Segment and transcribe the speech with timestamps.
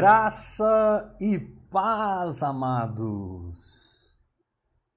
[0.00, 4.16] Graça e paz, amados,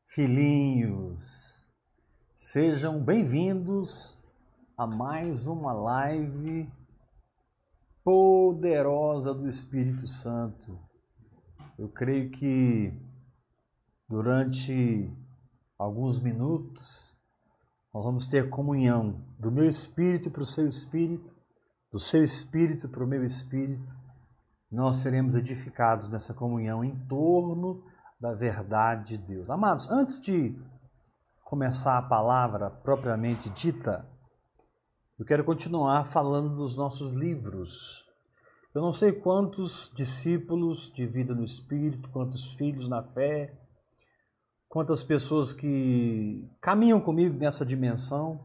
[0.05, 1.61] filhinhos,
[2.33, 4.17] sejam bem-vindos
[4.77, 6.71] a mais uma live
[8.01, 10.79] poderosa do Espírito Santo.
[11.77, 12.93] Eu creio que
[14.07, 15.13] durante
[15.77, 17.13] alguns minutos
[17.93, 21.35] nós vamos ter comunhão do meu espírito para o seu espírito,
[21.91, 24.01] do seu espírito para o meu espírito
[24.73, 27.83] nós seremos edificados nessa comunhão em torno
[28.19, 29.47] da verdade de Deus.
[29.51, 30.59] Amados, antes de
[31.43, 34.03] começar a palavra propriamente dita,
[35.19, 38.03] eu quero continuar falando dos nossos livros.
[38.73, 43.55] Eu não sei quantos discípulos de vida no Espírito, quantos filhos na fé,
[44.67, 48.43] quantas pessoas que caminham comigo nessa dimensão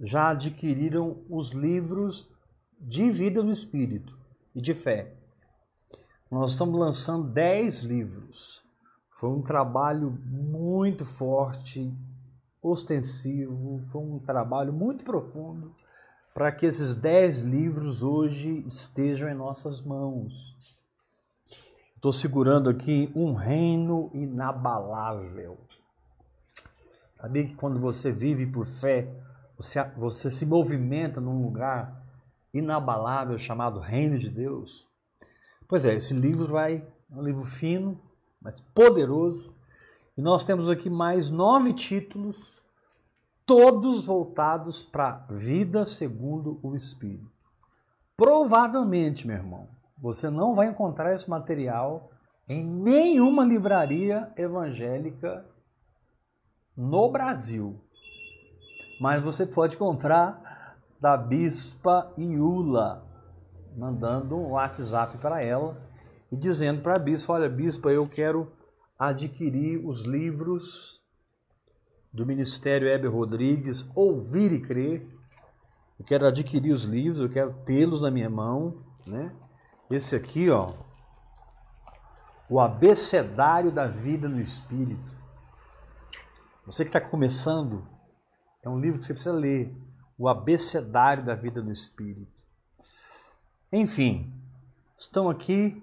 [0.00, 2.26] já adquiriram os livros
[2.80, 4.21] de vida no Espírito
[4.54, 5.14] e de fé.
[6.30, 8.62] Nós estamos lançando 10 livros.
[9.10, 11.92] Foi um trabalho muito forte,
[12.62, 15.74] ostensivo, foi um trabalho muito profundo
[16.34, 20.56] para que esses 10 livros hoje estejam em nossas mãos.
[21.94, 25.58] Estou segurando aqui um reino inabalável.
[27.20, 29.08] Sabia que quando você vive por fé,
[29.56, 32.01] você, você se movimenta num lugar
[32.52, 34.88] inabalável chamado Reino de Deus.
[35.66, 38.00] Pois é, esse livro vai, é um livro fino,
[38.40, 39.54] mas poderoso.
[40.16, 42.60] E nós temos aqui mais nove títulos,
[43.46, 47.30] todos voltados para a vida segundo o Espírito.
[48.16, 52.10] Provavelmente, meu irmão, você não vai encontrar esse material
[52.48, 55.46] em nenhuma livraria evangélica
[56.76, 57.80] no Brasil.
[59.00, 60.41] Mas você pode comprar
[61.02, 63.04] da bispa Iula,
[63.76, 65.76] mandando um WhatsApp para ela
[66.30, 68.52] e dizendo para a bispa: Olha, bispa, eu quero
[68.96, 71.02] adquirir os livros
[72.12, 75.02] do Ministério Heber Rodrigues, Ouvir e Crer.
[75.98, 79.34] Eu quero adquirir os livros, eu quero tê-los na minha mão, né?
[79.90, 80.72] Esse aqui, ó,
[82.48, 85.16] o abecedário da vida no Espírito.
[86.64, 87.88] Você que está começando,
[88.62, 89.81] é um livro que você precisa ler
[90.18, 92.32] o abecedário da vida no Espírito.
[93.72, 94.32] Enfim,
[94.96, 95.82] estão aqui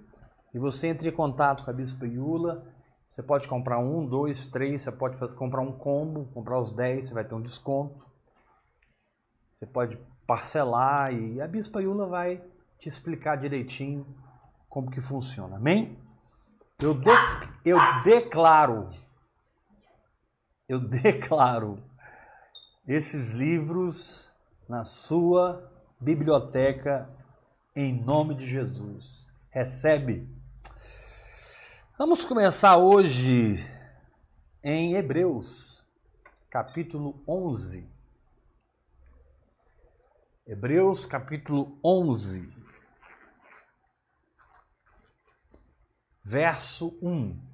[0.53, 2.65] e você entre em contato com a Bispa Iula.
[3.07, 7.13] Você pode comprar um, dois, três, você pode comprar um combo, comprar os dez, você
[7.13, 8.07] vai ter um desconto.
[9.51, 9.97] Você pode
[10.27, 12.41] parcelar e a Bispa Iula vai
[12.77, 14.05] te explicar direitinho
[14.69, 15.57] como que funciona.
[15.57, 15.97] Amém?
[16.79, 17.11] Eu, de,
[17.65, 18.89] eu declaro,
[20.67, 21.83] eu declaro
[22.87, 24.31] esses livros
[24.67, 27.11] na sua biblioteca
[27.75, 29.27] em nome de Jesus.
[29.49, 30.27] Recebe.
[31.97, 33.55] Vamos começar hoje
[34.63, 35.83] em Hebreus,
[36.49, 37.89] capítulo 11.
[40.47, 42.51] Hebreus, capítulo 11,
[46.23, 47.48] verso 1.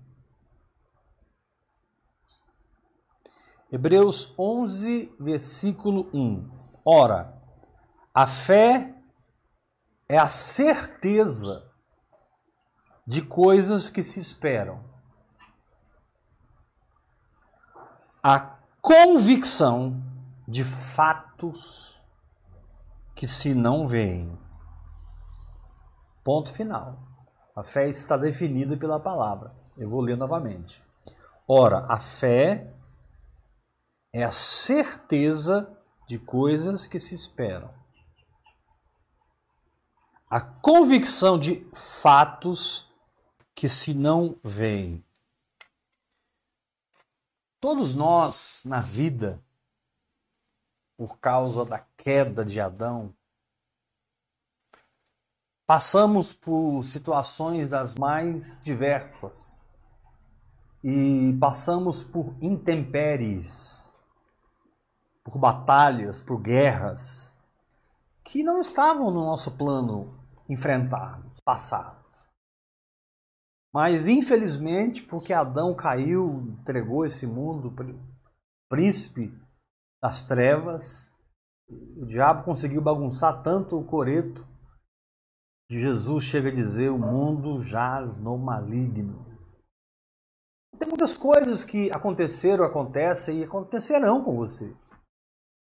[3.76, 6.50] Hebreus 11, versículo 1.
[6.86, 7.38] Ora,
[8.14, 8.96] a fé
[10.08, 11.70] é a certeza
[13.06, 14.82] de coisas que se esperam.
[18.24, 20.02] A convicção
[20.48, 22.02] de fatos
[23.14, 24.40] que se não veem.
[26.24, 26.98] Ponto final.
[27.54, 29.54] A fé está definida pela palavra.
[29.78, 30.82] Eu vou ler novamente.
[31.46, 32.74] Ora, a fé
[34.16, 35.78] é a certeza
[36.08, 37.70] de coisas que se esperam.
[40.30, 42.90] A convicção de fatos
[43.54, 45.04] que se não veem.
[47.60, 49.44] Todos nós na vida,
[50.96, 53.14] por causa da queda de Adão,
[55.66, 59.62] passamos por situações das mais diversas
[60.82, 63.85] e passamos por intempéries
[65.26, 67.36] por batalhas, por guerras,
[68.24, 70.18] que não estavam no nosso plano
[70.48, 72.06] enfrentarmos, passarmos.
[73.74, 77.74] Mas infelizmente, porque Adão caiu, entregou esse mundo,
[78.70, 79.38] príncipe
[80.02, 81.12] das trevas,
[81.68, 84.48] o diabo conseguiu bagunçar tanto o coreto
[85.70, 89.26] de Jesus chega a dizer: o mundo jaz no maligno.
[90.78, 94.76] Tem muitas coisas que aconteceram, acontecem e acontecerão com você.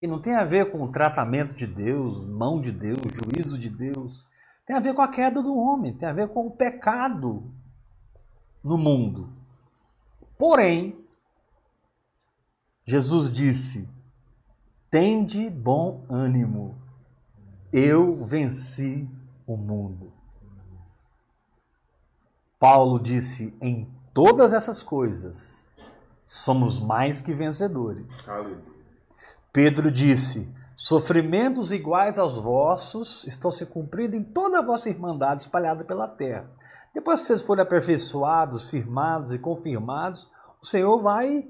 [0.05, 3.71] E não tem a ver com o tratamento de Deus, mão de Deus, juízo de
[3.71, 4.29] Deus.
[4.67, 7.51] Tem a ver com a queda do homem, tem a ver com o pecado
[8.63, 9.33] no mundo.
[10.37, 10.95] Porém,
[12.85, 13.89] Jesus disse:
[14.91, 16.77] Tende bom ânimo,
[17.73, 19.09] eu venci
[19.47, 20.13] o mundo.
[22.61, 25.71] Paulo disse: Em todas essas coisas,
[26.27, 28.05] somos mais que vencedores.
[29.55, 35.85] Pedro disse: Sofrimentos iguais aos vossos estão se cumprindo em toda a vossa irmandade espalhada
[35.85, 36.51] pela terra.
[36.93, 40.29] Depois que vocês forem aperfeiçoados, firmados e confirmados,
[40.61, 41.49] o Senhor vai,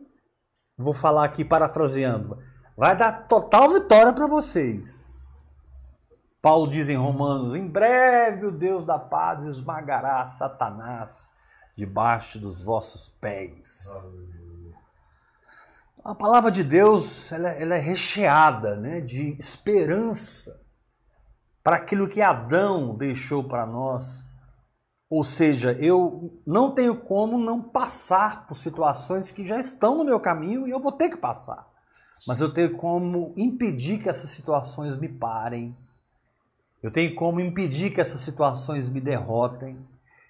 [0.76, 2.36] vou falar aqui parafraseando,
[2.76, 5.16] vai dar total vitória para vocês.
[6.42, 11.30] Paulo diz em Romanos: em breve o Deus da paz esmagará Satanás
[11.74, 13.88] debaixo dos vossos pés.
[16.04, 20.60] A palavra de Deus ela, ela é recheada né, de esperança
[21.62, 24.22] para aquilo que Adão deixou para nós.
[25.08, 30.20] Ou seja, eu não tenho como não passar por situações que já estão no meu
[30.20, 31.66] caminho e eu vou ter que passar.
[32.28, 35.74] Mas eu tenho como impedir que essas situações me parem.
[36.82, 39.78] Eu tenho como impedir que essas situações me derrotem.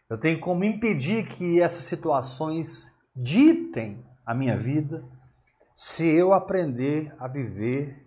[0.09, 5.05] Eu tenho como impedir que essas situações ditem a minha vida
[5.75, 8.07] se eu aprender a viver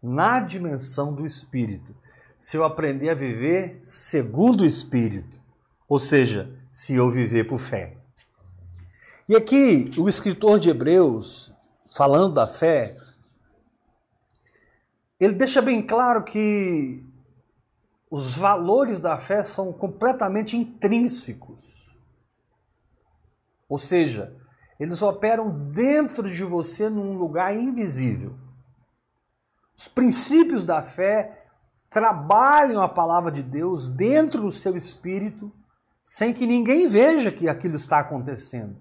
[0.00, 1.92] na dimensão do Espírito,
[2.38, 5.40] se eu aprender a viver segundo o Espírito,
[5.88, 7.96] ou seja, se eu viver por fé.
[9.28, 11.52] E aqui o escritor de Hebreus,
[11.92, 12.96] falando da fé,
[15.18, 17.04] ele deixa bem claro que
[18.08, 21.98] os valores da fé são completamente intrínsecos.
[23.68, 24.39] Ou seja,
[24.80, 28.34] eles operam dentro de você num lugar invisível.
[29.76, 31.44] Os princípios da fé
[31.90, 35.52] trabalham a palavra de Deus dentro do seu espírito,
[36.02, 38.76] sem que ninguém veja que aquilo está acontecendo.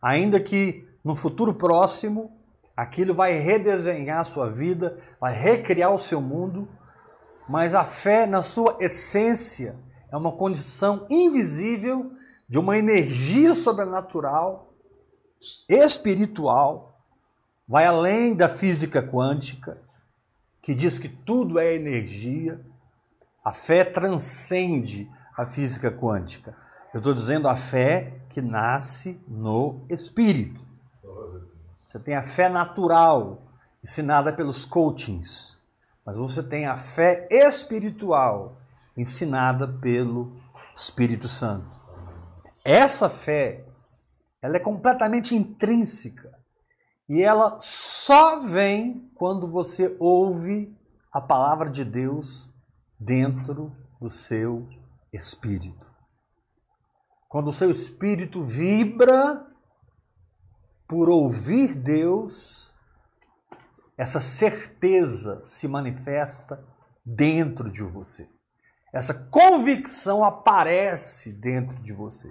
[0.00, 2.30] Ainda que no futuro próximo,
[2.76, 6.68] aquilo vai redesenhar a sua vida, vai recriar o seu mundo,
[7.48, 9.76] mas a fé, na sua essência,
[10.08, 12.12] é uma condição invisível
[12.48, 14.71] de uma energia sobrenatural
[15.68, 17.00] espiritual,
[17.66, 19.80] vai além da física quântica,
[20.60, 22.60] que diz que tudo é energia.
[23.44, 26.56] A fé transcende a física quântica.
[26.94, 30.64] Eu estou dizendo a fé que nasce no espírito.
[31.86, 33.42] Você tem a fé natural,
[33.82, 35.60] ensinada pelos coachings,
[36.04, 38.56] mas você tem a fé espiritual,
[38.96, 40.36] ensinada pelo
[40.74, 41.80] Espírito Santo.
[42.64, 43.64] Essa fé
[44.42, 46.36] ela é completamente intrínseca.
[47.08, 50.76] E ela só vem quando você ouve
[51.12, 52.48] a palavra de Deus
[52.98, 54.68] dentro do seu
[55.12, 55.90] espírito.
[57.28, 59.46] Quando o seu espírito vibra
[60.88, 62.74] por ouvir Deus,
[63.96, 66.62] essa certeza se manifesta
[67.04, 68.28] dentro de você.
[68.92, 72.28] Essa convicção aparece dentro de você.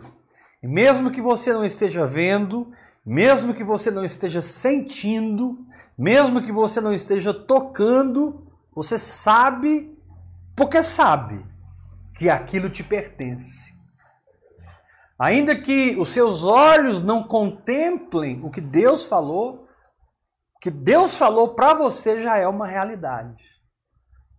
[0.63, 2.71] E mesmo que você não esteja vendo,
[3.03, 5.65] mesmo que você não esteja sentindo,
[5.97, 9.97] mesmo que você não esteja tocando, você sabe,
[10.55, 11.43] porque sabe,
[12.15, 13.71] que aquilo te pertence.
[15.17, 19.67] Ainda que os seus olhos não contemplem o que Deus falou,
[20.55, 23.43] o que Deus falou para você já é uma realidade.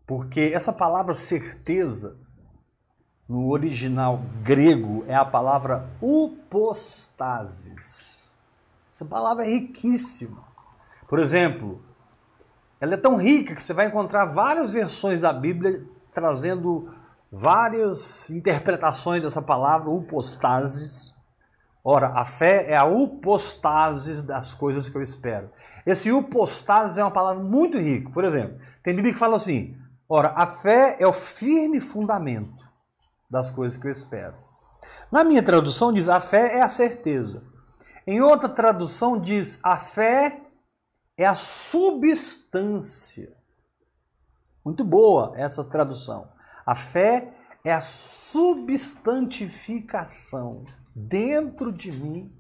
[0.07, 2.22] Porque essa palavra certeza
[3.33, 7.49] no original grego é a palavra upostasis.
[8.93, 10.45] Essa palavra é riquíssima.
[11.09, 11.83] Por exemplo,
[12.79, 16.93] ela é tão rica que você vai encontrar várias versões da Bíblia trazendo
[17.31, 21.15] várias interpretações dessa palavra, upostasis.
[21.83, 25.51] Ora, a fé é a upostasis das coisas que eu espero.
[25.87, 28.11] Esse upostasis é uma palavra muito rica.
[28.11, 29.75] Por exemplo, tem Bíblia que fala assim:
[30.07, 32.71] ora, a fé é o firme fundamento
[33.33, 34.37] das coisas que eu espero.
[35.11, 37.43] Na minha tradução diz a fé é a certeza.
[38.07, 40.43] Em outra tradução diz a fé
[41.17, 43.35] é a substância.
[44.63, 46.31] Muito boa essa tradução.
[46.67, 47.35] A fé
[47.65, 52.31] é a substantificação dentro de mim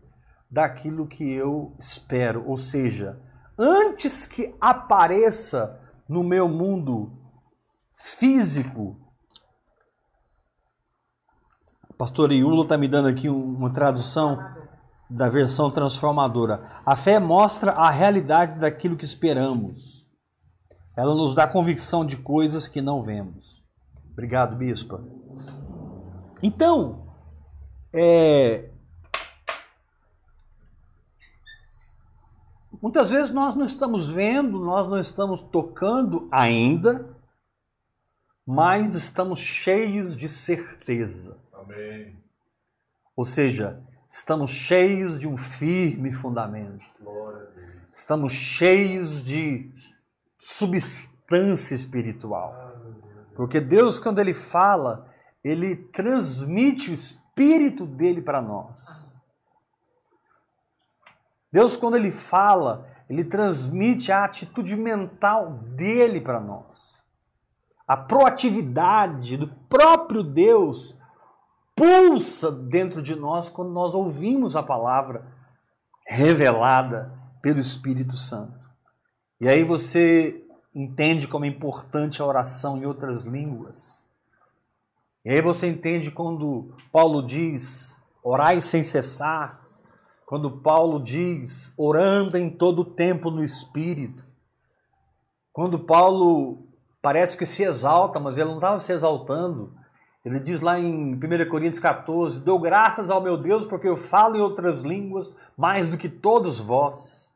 [0.50, 3.18] daquilo que eu espero, ou seja,
[3.58, 7.18] antes que apareça no meu mundo
[7.94, 9.01] físico
[11.98, 14.38] pastor Iulo está me dando aqui uma tradução
[15.08, 16.62] da versão transformadora.
[16.84, 20.08] A fé mostra a realidade daquilo que esperamos.
[20.96, 23.62] Ela nos dá convicção de coisas que não vemos.
[24.12, 25.02] Obrigado, bispa.
[26.42, 27.06] Então,
[27.94, 28.70] é,
[32.82, 37.16] muitas vezes nós não estamos vendo, nós não estamos tocando ainda,
[38.46, 41.41] mas estamos cheios de certeza.
[41.62, 42.20] Amém.
[43.14, 46.84] Ou seja, estamos cheios de um firme fundamento.
[47.92, 49.72] Estamos cheios de
[50.36, 52.52] substância espiritual.
[53.36, 55.08] Porque Deus, quando Ele fala,
[55.44, 59.12] Ele transmite o espírito dele para nós.
[61.52, 67.00] Deus, quando Ele fala, Ele transmite a atitude mental dele para nós.
[67.86, 71.00] A proatividade do próprio Deus
[71.82, 75.26] pulsa dentro de nós quando nós ouvimos a palavra
[76.06, 77.12] revelada
[77.42, 78.56] pelo Espírito Santo.
[79.40, 84.00] E aí você entende como é importante a oração em outras línguas.
[85.24, 89.66] E aí você entende quando Paulo diz: orai sem cessar.
[90.24, 94.24] Quando Paulo diz: orando em todo o tempo no Espírito.
[95.52, 96.64] Quando Paulo
[97.02, 99.81] parece que se exalta, mas ele não estava se exaltando.
[100.24, 101.18] Ele diz lá em 1
[101.50, 105.98] Coríntios 14: Dou graças ao meu Deus porque eu falo em outras línguas mais do
[105.98, 107.32] que todos vós.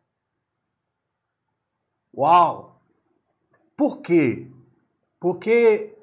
[2.16, 2.81] Uau!
[3.76, 4.50] Por quê?
[5.19, 5.99] Porque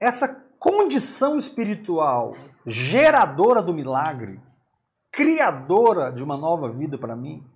[0.00, 2.34] essa condição espiritual
[2.66, 4.40] geradora do milagre,
[5.10, 7.48] criadora de uma nova vida para mim,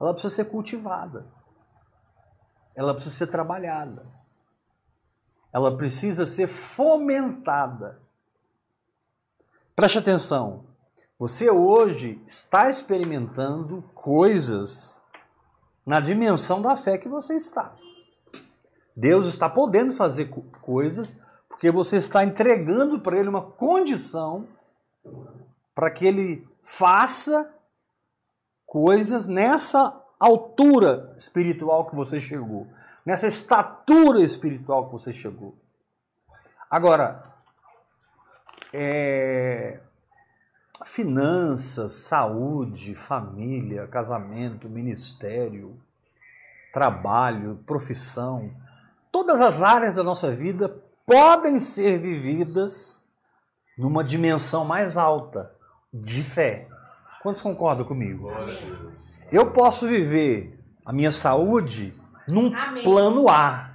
[0.00, 1.26] ela precisa ser cultivada.
[2.74, 4.06] Ela precisa ser trabalhada.
[5.52, 8.00] Ela precisa ser fomentada.
[9.74, 10.64] Preste atenção.
[11.18, 15.00] Você hoje está experimentando coisas
[15.84, 17.74] na dimensão da fé que você está.
[18.94, 20.26] Deus está podendo fazer
[20.60, 21.16] coisas
[21.48, 24.46] porque você está entregando para Ele uma condição
[25.74, 27.52] para que Ele faça
[28.66, 32.66] coisas nessa altura espiritual que você chegou,
[33.08, 35.56] nessa estatura espiritual que você chegou.
[36.70, 37.32] Agora,
[38.70, 39.80] é,
[40.84, 45.80] finanças, saúde, família, casamento, ministério,
[46.70, 48.54] trabalho, profissão,
[49.10, 50.68] todas as áreas da nossa vida
[51.06, 53.02] podem ser vividas
[53.78, 55.50] numa dimensão mais alta
[55.94, 56.68] de fé.
[57.22, 58.28] Quantos concordam comigo?
[59.32, 61.98] Eu posso viver a minha saúde
[62.28, 62.84] num Amém.
[62.84, 63.68] plano A,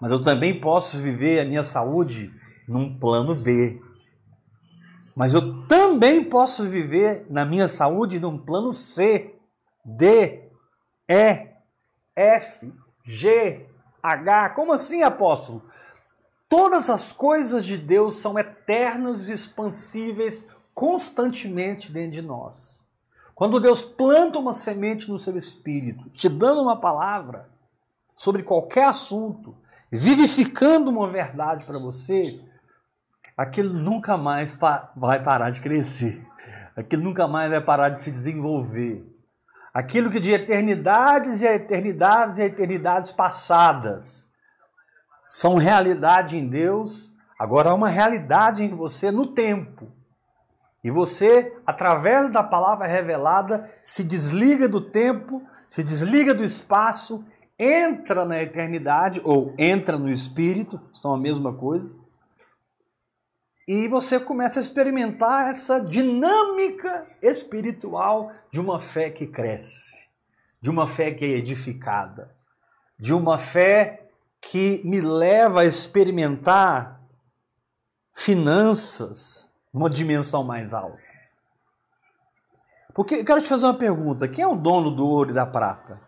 [0.00, 2.32] mas eu também posso viver a minha saúde
[2.66, 3.80] num plano B.
[5.14, 9.34] Mas eu também posso viver na minha saúde num plano C,
[9.84, 10.48] D,
[11.06, 11.48] E,
[12.16, 12.72] F,
[13.04, 13.66] G,
[14.02, 14.50] H.
[14.50, 15.62] Como assim, apóstolo?
[16.48, 22.79] Todas as coisas de Deus são eternas e expansíveis constantemente dentro de nós.
[23.40, 27.48] Quando Deus planta uma semente no seu espírito, te dando uma palavra
[28.14, 29.56] sobre qualquer assunto,
[29.90, 32.38] vivificando uma verdade para você,
[33.34, 34.54] aquilo nunca mais
[34.94, 36.22] vai parar de crescer,
[36.76, 39.06] aquilo nunca mais vai parar de se desenvolver.
[39.72, 44.30] Aquilo que de eternidades e eternidades e eternidades passadas
[45.22, 49.90] são realidade em Deus, agora há uma realidade em você no tempo.
[50.82, 57.24] E você, através da palavra revelada, se desliga do tempo, se desliga do espaço,
[57.58, 61.94] entra na eternidade ou entra no espírito, são a mesma coisa
[63.72, 70.08] e você começa a experimentar essa dinâmica espiritual de uma fé que cresce,
[70.60, 72.34] de uma fé que é edificada,
[72.98, 74.08] de uma fé
[74.40, 77.00] que me leva a experimentar
[78.14, 80.98] finanças numa dimensão mais alta.
[82.94, 85.46] Porque eu quero te fazer uma pergunta: quem é o dono do ouro e da
[85.46, 86.00] prata?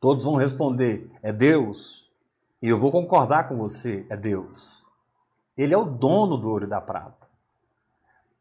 [0.00, 2.04] Todos vão responder: é Deus.
[2.62, 4.84] E eu vou concordar com você: é Deus.
[5.56, 7.24] Ele é o dono do ouro e da prata.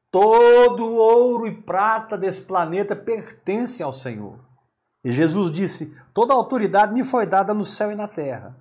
[0.09, 4.39] Todo ouro e prata desse planeta pertence ao Senhor.
[5.03, 8.55] E Jesus disse: Toda autoridade me foi dada no céu e na terra.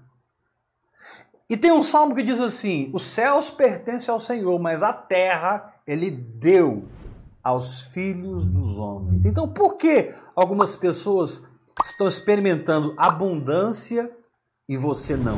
[1.53, 5.75] E tem um salmo que diz assim: Os céus pertencem ao Senhor, mas a terra
[5.87, 6.89] ele deu
[7.45, 9.27] aos filhos dos homens.
[9.27, 11.47] Então, por que algumas pessoas
[11.85, 14.11] estão experimentando abundância
[14.67, 15.37] e você não?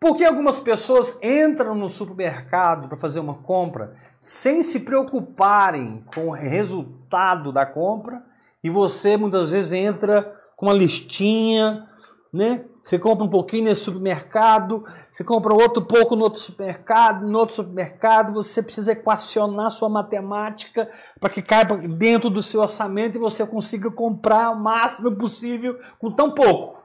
[0.00, 6.32] Porque algumas pessoas entram no supermercado para fazer uma compra sem se preocuparem com o
[6.32, 8.20] resultado da compra
[8.64, 11.86] e você muitas vezes entra com uma listinha,
[12.32, 12.64] né?
[12.82, 17.54] Você compra um pouquinho nesse supermercado, você compra outro pouco no outro supermercado, no outro
[17.54, 23.46] supermercado, você precisa equacionar sua matemática para que caiba dentro do seu orçamento e você
[23.46, 26.84] consiga comprar o máximo possível com tão pouco.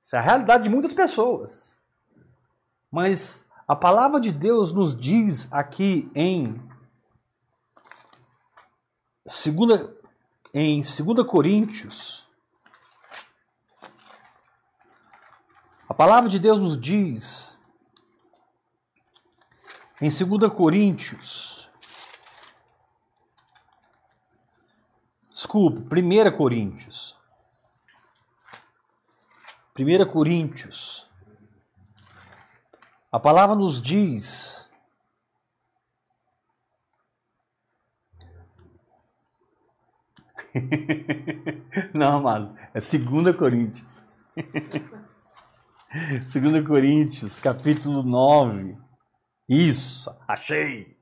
[0.00, 1.76] Isso é a realidade de muitas pessoas.
[2.88, 6.62] Mas a palavra de Deus nos diz aqui em
[9.26, 9.92] segunda
[10.54, 12.25] em 2 Coríntios
[15.88, 17.56] A palavra de Deus nos diz
[20.02, 21.70] em 2 Coríntios,
[25.30, 27.16] desculpe, 1 Coríntios,
[29.78, 31.08] 1 Coríntios,
[33.12, 34.68] a palavra nos diz
[41.94, 44.02] Não, amados, é 2 Coríntios.
[46.32, 48.76] 2 Coríntios, capítulo 9.
[49.48, 50.96] Isso, achei.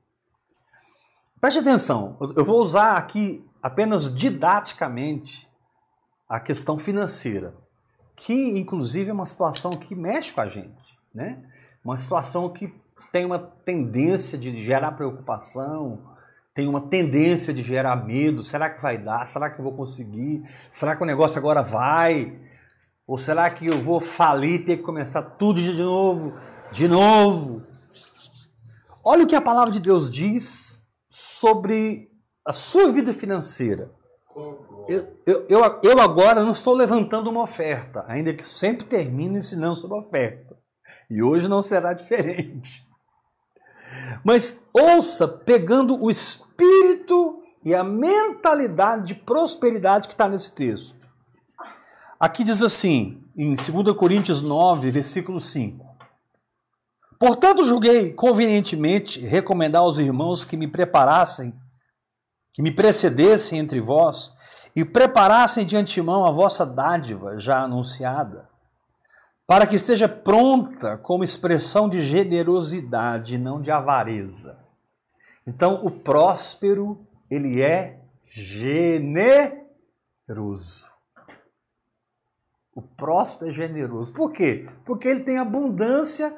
[1.41, 5.49] Preste atenção, eu vou usar aqui apenas didaticamente
[6.29, 7.55] a questão financeira,
[8.15, 11.43] que inclusive é uma situação que mexe com a gente, né?
[11.83, 12.73] Uma situação que
[13.11, 15.99] tem uma tendência de gerar preocupação,
[16.53, 18.43] tem uma tendência de gerar medo.
[18.43, 19.27] Será que vai dar?
[19.27, 20.43] Será que eu vou conseguir?
[20.71, 22.39] Será que o negócio agora vai?
[23.07, 26.33] Ou será que eu vou falir ter que começar tudo de novo?
[26.71, 27.61] De novo?
[29.03, 32.09] Olha o que a palavra de Deus diz sobre
[32.45, 33.91] a sua vida financeira.
[34.89, 39.75] Eu, eu, eu, eu agora não estou levantando uma oferta, ainda que sempre termino ensinando
[39.75, 40.57] sobre oferta.
[41.09, 42.85] E hoje não será diferente.
[44.23, 51.04] Mas ouça, pegando o espírito e a mentalidade de prosperidade que está nesse texto.
[52.19, 55.85] Aqui diz assim, em 2 Coríntios 9, versículo 5.
[57.19, 61.53] Portanto, julguei convenientemente recomendar aos irmãos que me preparassem,
[62.51, 64.33] que me precedessem entre vós
[64.73, 68.49] e preparassem de antemão a vossa dádiva já anunciada,
[69.45, 74.57] para que esteja pronta como expressão de generosidade, não de avareza.
[75.45, 77.99] Então, o próspero, ele é
[78.29, 79.35] generoso.
[82.75, 84.11] O próspero é generoso.
[84.11, 84.67] Por quê?
[84.85, 86.35] Porque ele tem abundância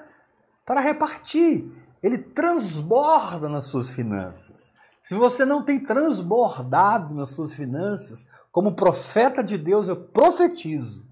[0.64, 1.66] para repartir.
[2.04, 4.76] Ele transborda nas suas finanças.
[5.00, 11.08] Se você não tem transbordado nas suas finanças, como profeta de Deus, eu profetizo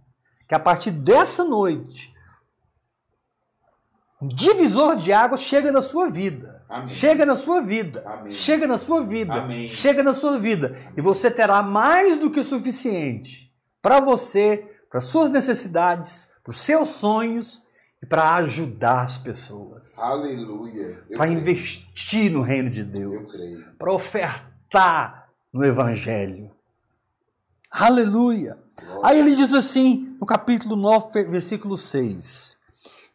[0.47, 2.13] que a partir dessa noite,
[4.21, 6.63] um divisor de águas chega na sua vida.
[6.69, 6.89] Amém.
[6.89, 8.03] Chega na sua vida.
[8.05, 8.31] Amém.
[8.31, 9.33] Chega na sua vida.
[9.33, 9.67] Amém.
[9.67, 10.77] Chega na sua vida.
[10.95, 16.55] E você terá mais do que o suficiente para você para suas necessidades, para os
[16.55, 17.61] seus sonhos
[18.01, 19.99] e para ajudar as pessoas.
[19.99, 21.03] Aleluia.
[21.17, 23.33] Para investir no reino de Deus.
[23.77, 26.49] Para ofertar no evangelho.
[27.69, 28.57] Aleluia.
[28.79, 29.01] Glória.
[29.03, 32.55] Aí ele diz assim, no capítulo 9, versículo 6.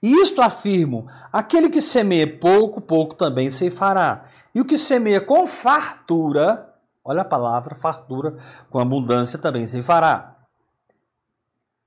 [0.03, 4.27] E isto afirmo: aquele que semeia pouco, pouco também se fará.
[4.55, 8.37] E o que semeia com fartura, olha a palavra, fartura,
[8.69, 10.40] com abundância também se fará.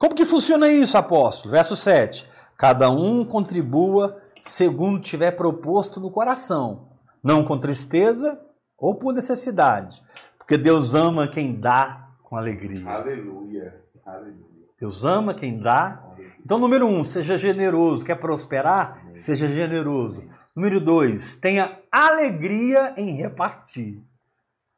[0.03, 1.53] Como que funciona isso, apóstolo?
[1.53, 2.27] Verso 7.
[2.57, 6.89] Cada um contribua segundo tiver proposto no coração,
[7.23, 8.37] não com tristeza
[8.77, 10.03] ou por necessidade,
[10.37, 12.85] porque Deus ama quem dá com alegria.
[12.85, 13.81] Aleluia.
[14.05, 14.67] Aleluia.
[14.77, 16.03] Deus ama quem dá.
[16.43, 18.03] Então, número um, seja generoso.
[18.03, 18.99] Quer prosperar?
[19.03, 19.15] Amém.
[19.15, 20.25] Seja generoso.
[20.53, 24.03] Número dois, tenha alegria em repartir.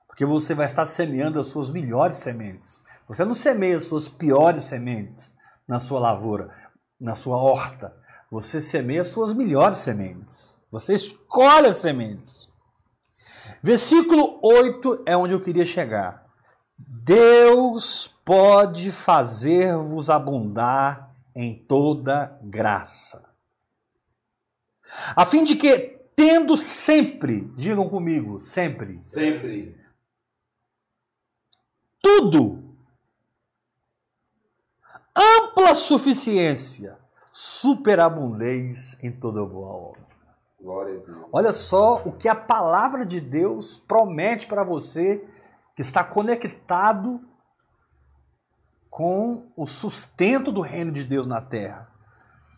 [0.08, 2.86] Porque você vai estar semeando as suas melhores sementes.
[3.08, 5.36] Você não semeia suas piores sementes
[5.68, 6.54] na sua lavoura,
[7.00, 7.96] na sua horta.
[8.32, 10.58] Você semeia suas melhores sementes.
[10.72, 12.50] Você escolhe as sementes.
[13.62, 16.26] Versículo 8 é onde eu queria chegar.
[16.78, 23.30] Deus pode fazer-vos abundar em toda graça,
[25.16, 25.78] a fim de que,
[26.16, 29.78] tendo sempre, digam comigo, sempre, sempre,
[32.02, 32.65] tudo
[35.16, 37.00] ampla suficiência,
[37.32, 40.06] superabundez em toda boa obra.
[41.32, 45.24] Olha só o que a palavra de Deus promete para você
[45.76, 47.22] que está conectado
[48.90, 51.90] com o sustento do reino de Deus na terra.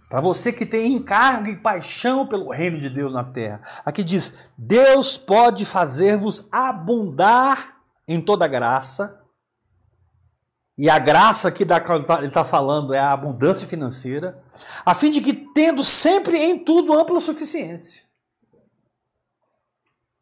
[0.09, 3.61] Para você que tem encargo e paixão pelo reino de Deus na terra.
[3.83, 9.21] Aqui diz: Deus pode fazer-vos abundar em toda graça,
[10.77, 14.39] e a graça que da qual ele está falando é a abundância financeira,
[14.85, 18.03] a fim de que, tendo sempre em tudo ampla suficiência.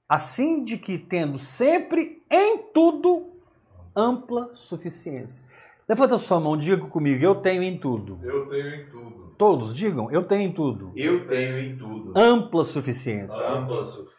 [0.08, 3.34] Assim de que, tendo sempre em tudo
[3.94, 5.46] ampla suficiência.
[5.90, 8.20] Levanta sua mão, diga comigo, eu tenho em tudo.
[8.24, 9.36] Eu tenho em tudo.
[9.38, 10.94] Todos digam, eu tenho em tudo.
[10.96, 12.14] Eu tenho em tudo.
[12.16, 13.50] Ampla suficiência.
[13.50, 14.15] Ampla suficiência.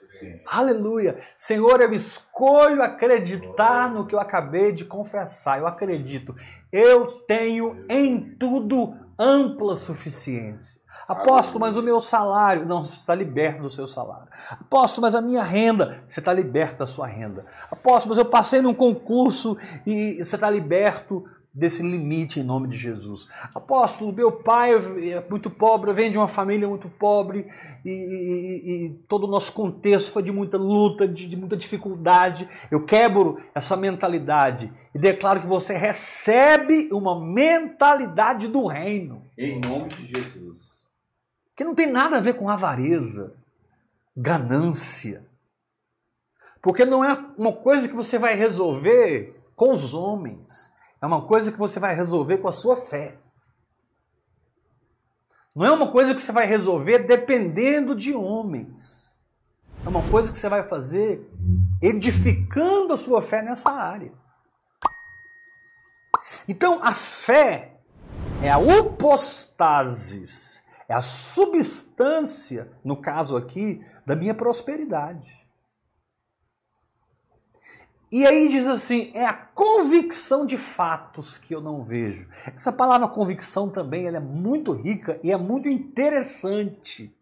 [0.46, 1.16] Aleluia.
[1.34, 5.58] Senhor, eu escolho acreditar no que eu acabei de confessar.
[5.58, 6.34] Eu acredito.
[6.72, 10.76] Eu tenho em tudo ampla suficiência.
[11.06, 12.66] Apóstolo, mas o meu salário.
[12.66, 14.28] Não, você está liberto do seu salário.
[14.50, 16.02] Apóstolo, mas a minha renda.
[16.06, 17.44] Você está liberto da sua renda.
[17.70, 21.24] Apóstolo, mas eu passei num concurso e você está liberto
[21.56, 23.26] desse limite em nome de Jesus.
[23.54, 24.74] Apóstolo, meu pai
[25.10, 27.48] é muito pobre, vem de uma família muito pobre
[27.82, 32.46] e, e, e, todo o nosso contexto foi de muita luta, de, de muita dificuldade.
[32.70, 39.22] Eu quebro essa mentalidade e declaro que você recebe uma mentalidade do reino.
[39.38, 40.60] Em nome de Jesus.
[41.56, 43.32] Que não tem nada a ver com avareza,
[44.14, 45.24] ganância.
[46.60, 50.75] Porque não é uma coisa que você vai resolver com os homens
[51.06, 53.16] é uma coisa que você vai resolver com a sua fé.
[55.54, 59.20] Não é uma coisa que você vai resolver dependendo de homens.
[59.84, 61.30] É uma coisa que você vai fazer
[61.80, 64.12] edificando a sua fé nessa área.
[66.48, 67.78] Então, a fé
[68.42, 75.45] é a upostasis, é a substância, no caso aqui, da minha prosperidade.
[78.16, 82.26] E aí diz assim, é a convicção de fatos que eu não vejo.
[82.46, 87.14] Essa palavra convicção também ela é muito rica e é muito interessante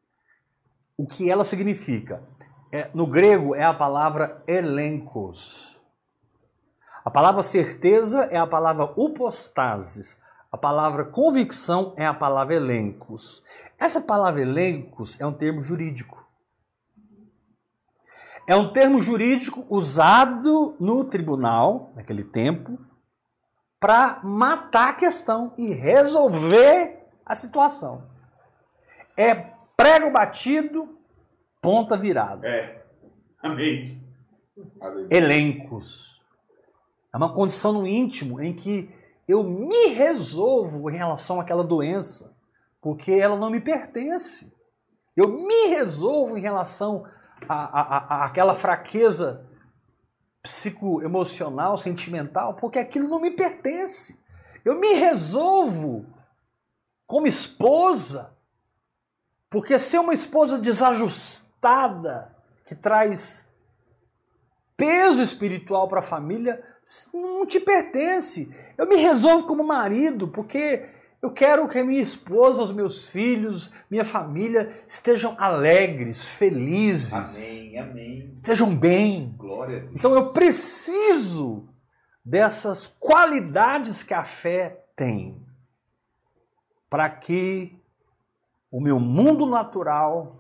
[0.96, 2.22] o que ela significa.
[2.70, 5.82] É, no grego é a palavra elencos.
[7.04, 10.20] A palavra certeza é a palavra upostasis.
[10.52, 13.42] A palavra convicção é a palavra elencos.
[13.80, 16.23] Essa palavra elencos é um termo jurídico.
[18.46, 22.78] É um termo jurídico usado no tribunal, naquele tempo,
[23.80, 28.06] para matar a questão e resolver a situação.
[29.16, 29.34] É
[29.76, 30.98] prego batido,
[31.60, 32.46] ponta virada.
[32.46, 32.84] É.
[33.42, 33.84] Amém.
[35.10, 36.22] Elencos.
[37.12, 38.90] É uma condição no íntimo em que
[39.26, 42.36] eu me resolvo em relação àquela doença,
[42.80, 44.52] porque ela não me pertence.
[45.16, 47.06] Eu me resolvo em relação
[47.48, 49.46] a, a, aquela fraqueza
[50.42, 54.18] psicoemocional, sentimental, porque aquilo não me pertence.
[54.64, 56.06] Eu me resolvo
[57.06, 58.36] como esposa,
[59.48, 62.34] porque ser uma esposa desajustada,
[62.66, 63.48] que traz
[64.76, 66.62] peso espiritual para a família,
[67.12, 68.48] não te pertence.
[68.76, 70.88] Eu me resolvo como marido, porque
[71.24, 77.14] eu quero que a minha esposa, os meus filhos, minha família estejam alegres, felizes.
[77.14, 78.30] Amém, amém.
[78.34, 79.34] Estejam bem.
[79.38, 79.94] Glória a Deus.
[79.94, 81.66] Então eu preciso
[82.22, 85.42] dessas qualidades que a fé tem
[86.90, 87.74] para que
[88.70, 90.36] o meu mundo natural,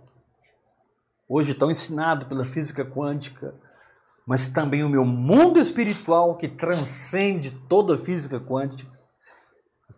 [1.26, 3.54] hoje tão ensinado pela física quântica,
[4.26, 8.93] mas também o meu mundo espiritual que transcende toda a física quântica,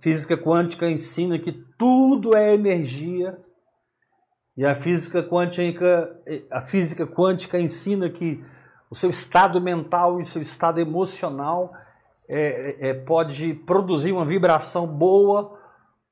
[0.01, 3.39] física quântica ensina que tudo é energia.
[4.57, 6.19] E a física quântica,
[6.51, 8.43] a física quântica ensina que
[8.91, 11.73] o seu estado mental e o seu estado emocional
[12.29, 15.59] é, é, pode produzir uma vibração boa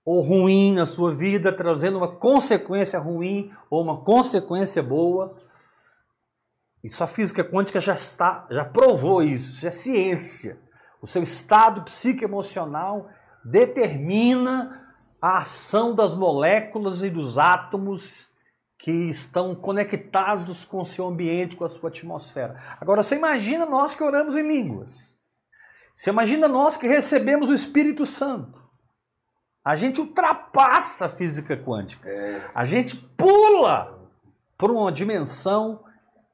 [0.04, 5.36] ou ruim na sua vida, trazendo uma consequência ruim ou uma consequência boa.
[6.82, 10.58] Isso a física quântica já está, já provou isso, isso é ciência.
[11.00, 13.08] O seu estado psicoemocional
[13.44, 14.80] determina
[15.20, 18.28] a ação das moléculas e dos átomos
[18.78, 22.60] que estão conectados com o seu ambiente, com a sua atmosfera.
[22.80, 25.18] Agora, você imagina nós que oramos em línguas.
[25.94, 28.62] Você imagina nós que recebemos o Espírito Santo.
[29.64, 32.06] A gente ultrapassa a física quântica.
[32.06, 32.50] É.
[32.54, 33.98] A gente pula
[34.58, 35.82] por uma dimensão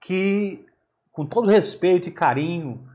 [0.01, 0.66] que,
[1.12, 2.89] com todo respeito e carinho,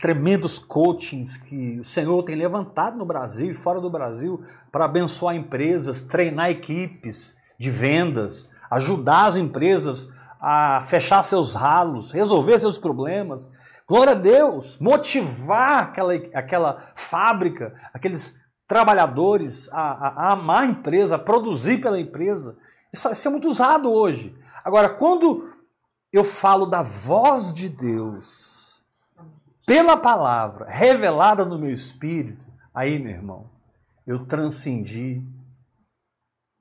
[0.00, 5.34] tremendos coachings que o Senhor tem levantado no Brasil e fora do Brasil para abençoar
[5.34, 13.50] empresas, treinar equipes de vendas, ajudar as empresas a fechar seus ralos, resolver seus problemas.
[13.88, 21.16] Glória a Deus, motivar aquela, aquela fábrica, aqueles trabalhadores a, a, a amar a empresa,
[21.16, 22.56] a produzir pela empresa.
[22.92, 24.36] Isso, isso é muito usado hoje.
[24.64, 25.52] Agora, quando
[26.12, 28.55] eu falo da voz de Deus,
[29.66, 33.50] pela palavra revelada no meu espírito, Aí, meu irmão,
[34.06, 35.22] eu transcendi,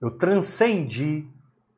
[0.01, 1.27] eu transcendi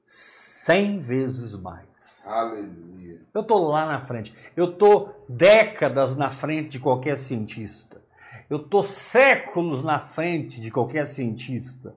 [0.05, 2.23] cem vezes mais.
[2.27, 3.25] Aleluia.
[3.33, 4.31] Eu estou lá na frente.
[4.55, 7.99] Eu estou décadas na frente de qualquer cientista.
[8.49, 11.93] Eu estou séculos na frente de qualquer cientista.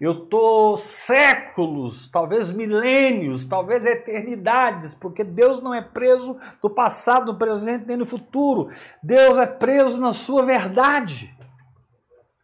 [0.00, 7.38] Eu estou séculos, talvez milênios, talvez eternidades, porque Deus não é preso no passado, no
[7.38, 8.68] presente nem no futuro.
[9.00, 11.36] Deus é preso na sua verdade.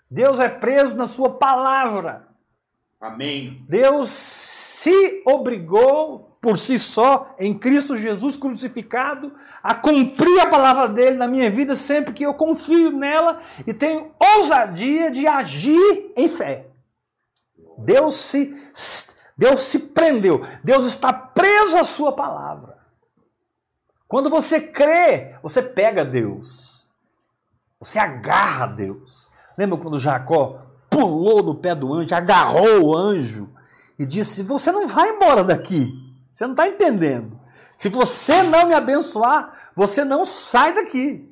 [0.08, 2.28] Deus é preso na sua palavra.
[3.00, 3.64] Amém.
[3.68, 4.08] Deus
[4.88, 11.27] se obrigou por si só, em Cristo Jesus crucificado, a cumprir a palavra dele na
[11.27, 16.68] minha vida sempre que eu confio nela e tenho ousadia de agir em fé.
[17.77, 18.55] Deus se,
[19.37, 22.79] Deus se prendeu, Deus está preso à sua palavra.
[24.07, 26.87] Quando você crê, você pega Deus,
[27.79, 29.31] você agarra Deus.
[29.57, 33.57] Lembra quando Jacó pulou no pé do anjo, agarrou o anjo
[33.98, 35.92] e disse: Você não vai embora daqui.
[36.30, 37.38] Você não está entendendo.
[37.76, 41.26] Se você não me abençoar, você não sai daqui.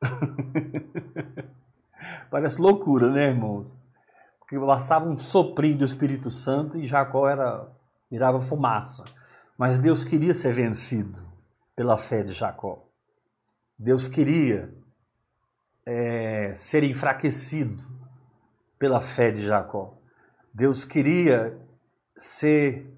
[2.30, 3.84] Parece loucura, né, irmãos?
[4.38, 7.68] Porque passava um soprinho do Espírito Santo e Jacó era
[8.10, 9.04] virava fumaça.
[9.56, 11.20] Mas Deus queria ser vencido
[11.76, 12.86] pela fé de Jacó.
[13.78, 14.74] Deus queria
[15.84, 17.84] é, ser enfraquecido
[18.78, 19.97] pela fé de Jacó.
[20.58, 21.56] Deus queria
[22.16, 22.92] ser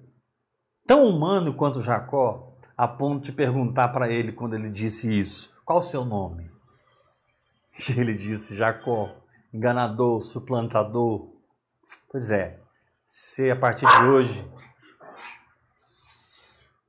[0.87, 5.77] tão humano quanto Jacó, a ponto de perguntar para ele quando ele disse isso: qual
[5.77, 6.49] o seu nome?
[7.87, 9.15] E ele disse: Jacó,
[9.53, 11.29] enganador, suplantador.
[12.09, 12.59] Pois é,
[13.05, 14.51] se a partir de hoje,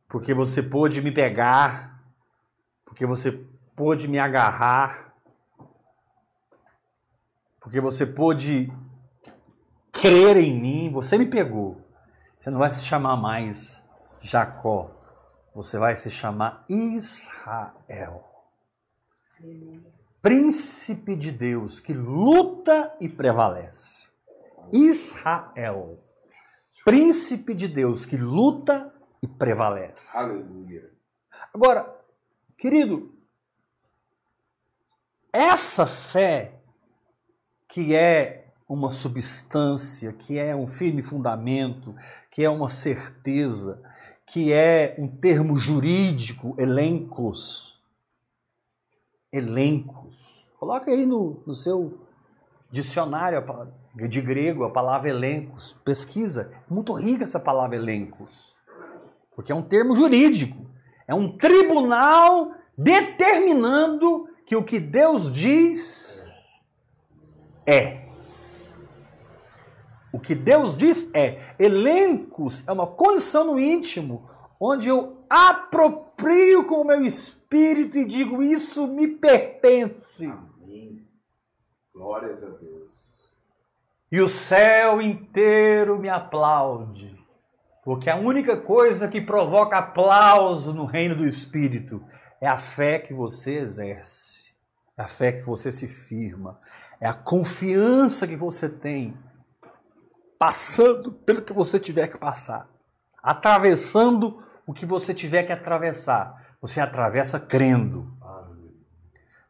[0.09, 2.03] porque você pôde me pegar,
[2.87, 3.31] porque você
[3.77, 5.15] pôde me agarrar,
[7.61, 8.73] porque você pôde
[9.93, 11.81] crer em mim, você me pegou.
[12.37, 13.85] Você não vai se chamar mais
[14.21, 14.91] Jacó,
[15.55, 18.25] você vai se chamar Israel.
[20.21, 24.07] Príncipe de Deus que luta e prevalece.
[24.73, 26.03] Israel.
[26.85, 30.17] Príncipe de Deus que luta e prevalece.
[30.17, 30.91] Aleluia.
[31.55, 31.97] Agora,
[32.57, 33.15] querido,
[35.33, 36.61] essa fé
[37.69, 38.42] que é
[38.73, 41.95] uma substância, que é um firme fundamento,
[42.31, 43.83] que é uma certeza,
[44.27, 47.79] que é um termo jurídico, elencos.
[49.31, 50.49] Elencos.
[50.59, 52.01] Coloca aí no, no seu
[52.71, 53.45] dicionário
[54.09, 55.75] de grego a palavra elencos.
[55.85, 56.51] Pesquisa.
[56.69, 58.57] Muito rica essa palavra elencos.
[59.37, 60.65] Porque é um termo jurídico.
[61.07, 66.25] É um tribunal determinando que o que Deus diz
[67.67, 68.02] é.
[70.13, 74.29] O que Deus diz é: elencos é uma condição no íntimo,
[74.61, 80.27] onde eu aproprio com o meu espírito e digo: Isso me pertence.
[80.27, 81.03] Amém.
[81.95, 83.33] Glórias a Deus.
[84.11, 87.19] E o céu inteiro me aplaude.
[87.83, 92.05] Porque a única coisa que provoca aplauso no reino do Espírito
[92.41, 94.53] é a fé que você exerce,
[94.97, 96.61] é a fé que você se firma,
[97.01, 99.17] é a confiança que você tem
[100.43, 102.69] passando pelo que você tiver que passar,
[103.23, 106.57] atravessando o que você tiver que atravessar.
[106.61, 108.13] Você atravessa crendo.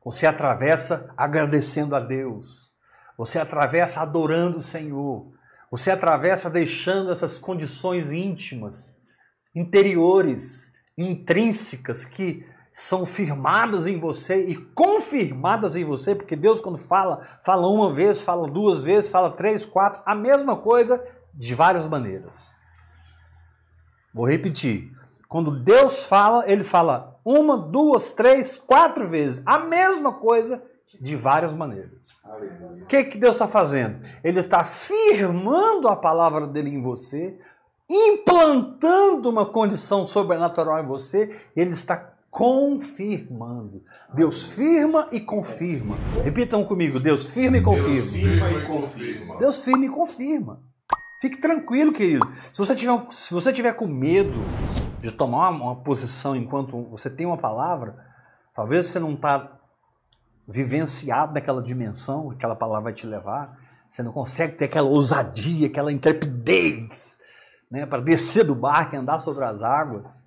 [0.05, 2.75] Você atravessa agradecendo a Deus.
[3.17, 5.33] Você atravessa adorando o Senhor.
[5.71, 8.95] Você atravessa deixando essas condições íntimas,
[9.55, 17.21] interiores, intrínsecas que são firmadas em você e confirmadas em você, porque Deus, quando fala,
[17.45, 21.03] fala uma vez, fala duas vezes, fala três, quatro, a mesma coisa
[21.35, 22.53] de várias maneiras.
[24.15, 24.91] Vou repetir.
[25.29, 30.63] Quando Deus fala, ele fala uma, duas, três, quatro vezes, a mesma coisa
[31.01, 32.23] de várias maneiras.
[32.83, 34.01] O que, que Deus está fazendo?
[34.23, 37.39] Ele está firmando a palavra dele em você,
[37.89, 43.85] implantando uma condição sobrenatural em você, ele está confirmando.
[44.15, 45.99] Deus firma e confirma.
[46.25, 47.93] Repitam comigo: Deus firma e confirma.
[47.93, 49.39] Deus firma e confirma.
[49.39, 50.63] Deus firma e confirma.
[51.21, 52.27] Fique tranquilo, querido.
[52.51, 54.33] Se você tiver, se você tiver com medo
[54.99, 57.99] de tomar uma posição enquanto você tem uma palavra,
[58.55, 59.61] talvez você não está
[60.49, 63.59] vivenciado naquela dimensão que aquela palavra vai te levar.
[63.91, 67.19] Você não consegue ter aquela ousadia, aquela intrepidez
[67.71, 70.25] né, para descer do barco e andar sobre as águas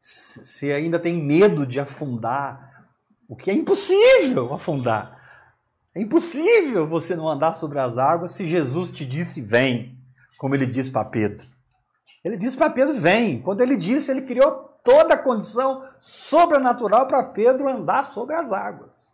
[0.00, 2.88] se ainda tem medo de afundar,
[3.28, 5.20] o que é impossível afundar.
[5.94, 9.98] É impossível você não andar sobre as águas se Jesus te disse vem,
[10.38, 11.46] como ele disse para Pedro.
[12.24, 13.40] Ele disse para Pedro vem.
[13.42, 19.12] Quando ele disse, ele criou toda a condição sobrenatural para Pedro andar sobre as águas.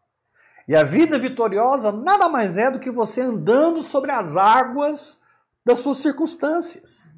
[0.68, 5.20] E a vida vitoriosa nada mais é do que você andando sobre as águas
[5.64, 7.09] das suas circunstâncias.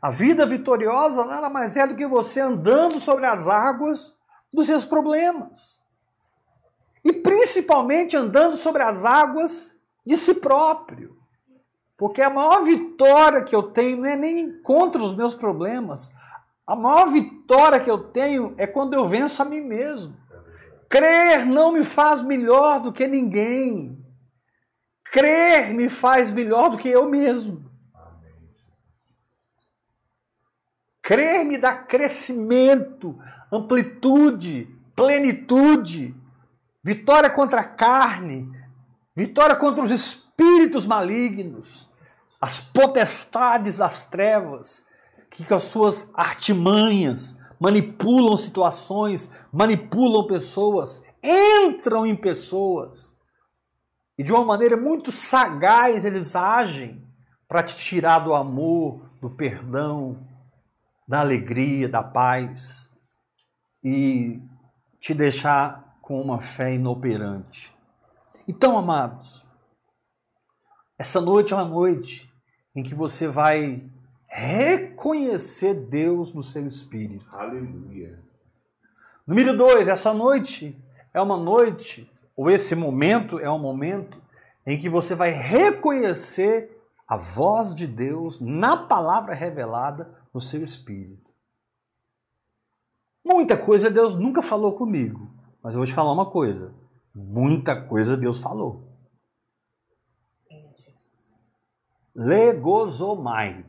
[0.00, 4.16] A vida vitoriosa nada mais é do que você andando sobre as águas
[4.52, 5.80] dos seus problemas.
[7.04, 11.18] E principalmente andando sobre as águas de si próprio.
[11.96, 16.14] Porque a maior vitória que eu tenho não é nem contra os meus problemas.
[16.66, 20.16] A maior vitória que eu tenho é quando eu venço a mim mesmo.
[20.88, 23.98] Crer não me faz melhor do que ninguém.
[25.04, 27.69] Crer me faz melhor do que eu mesmo.
[31.10, 33.18] Crer me dá crescimento,
[33.50, 36.14] amplitude, plenitude,
[36.84, 38.48] vitória contra a carne,
[39.16, 41.90] vitória contra os espíritos malignos,
[42.40, 44.84] as potestades das trevas,
[45.28, 53.18] que com as suas artimanhas manipulam situações, manipulam pessoas, entram em pessoas.
[54.16, 57.04] E de uma maneira muito sagaz eles agem
[57.48, 60.29] para te tirar do amor, do perdão,
[61.10, 62.88] da alegria, da paz
[63.82, 64.40] e
[65.00, 67.74] te deixar com uma fé inoperante.
[68.46, 69.44] Então, amados,
[70.96, 72.32] essa noite é uma noite
[72.76, 73.80] em que você vai
[74.28, 77.26] reconhecer Deus no seu espírito.
[77.32, 78.22] Aleluia.
[79.26, 80.80] Número dois, essa noite
[81.12, 84.22] é uma noite, ou esse momento é um momento
[84.64, 86.70] em que você vai reconhecer
[87.08, 91.30] a voz de Deus na palavra revelada no seu espírito.
[93.24, 95.30] Muita coisa Deus nunca falou comigo,
[95.62, 96.74] mas eu vou te falar uma coisa:
[97.14, 98.88] muita coisa Deus falou.
[102.14, 103.64] Legosomai.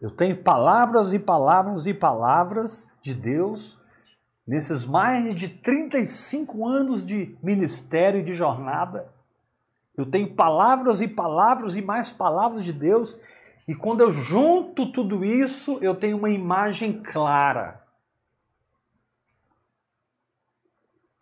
[0.00, 3.78] Eu tenho palavras e palavras e palavras de Deus
[4.46, 9.12] nesses mais de 35 anos de ministério e de jornada.
[9.96, 13.16] Eu tenho palavras e palavras e mais palavras de Deus,
[13.72, 17.82] e quando eu junto tudo isso, eu tenho uma imagem clara.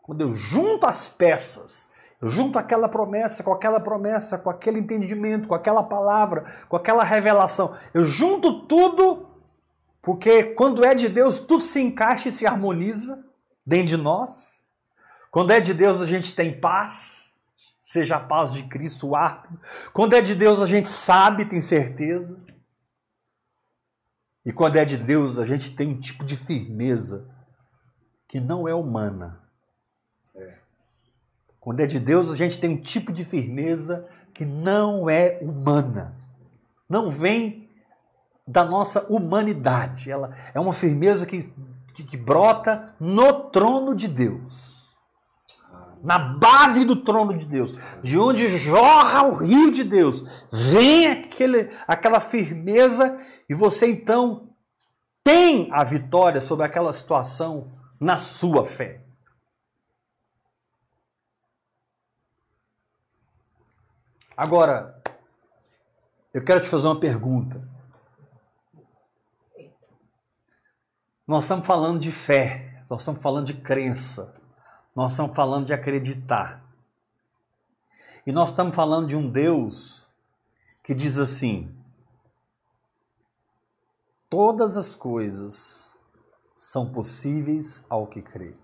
[0.03, 1.89] Quando eu junto as peças,
[2.21, 7.05] eu junto aquela promessa com aquela promessa, com aquele entendimento, com aquela palavra, com aquela
[7.05, 7.73] revelação.
[7.95, 9.29] Eu junto tudo,
[10.03, 13.25] porque quando é de Deus, tudo se encaixa e se harmoniza
[13.65, 14.61] dentro de nós.
[15.31, 17.30] Quando é de Deus, a gente tem paz,
[17.93, 19.59] seja a paz de Cristo o árbitro.
[19.93, 22.39] Quando é de Deus, a gente sabe, tem certeza.
[24.45, 27.29] E quando é de Deus, a gente tem um tipo de firmeza
[28.29, 29.41] que não é humana
[31.61, 36.11] quando é de Deus, a gente tem um tipo de firmeza que não é humana.
[36.89, 37.69] Não vem
[38.49, 40.11] da nossa humanidade.
[40.11, 41.53] Ela é uma firmeza que,
[41.93, 44.80] que, que brota no trono de Deus.
[46.03, 51.71] Na base do trono de Deus, de onde jorra o rio de Deus, vem aquele,
[51.87, 53.17] aquela firmeza
[53.49, 54.49] e você então
[55.23, 59.03] tem a vitória sobre aquela situação na sua fé.
[64.37, 64.99] Agora,
[66.33, 67.69] eu quero te fazer uma pergunta.
[71.27, 74.35] Nós estamos falando de fé, nós estamos falando de crença,
[74.95, 76.65] nós estamos falando de acreditar.
[78.27, 80.09] E nós estamos falando de um Deus
[80.83, 81.75] que diz assim:
[84.29, 85.97] todas as coisas
[86.55, 88.57] são possíveis ao que crê.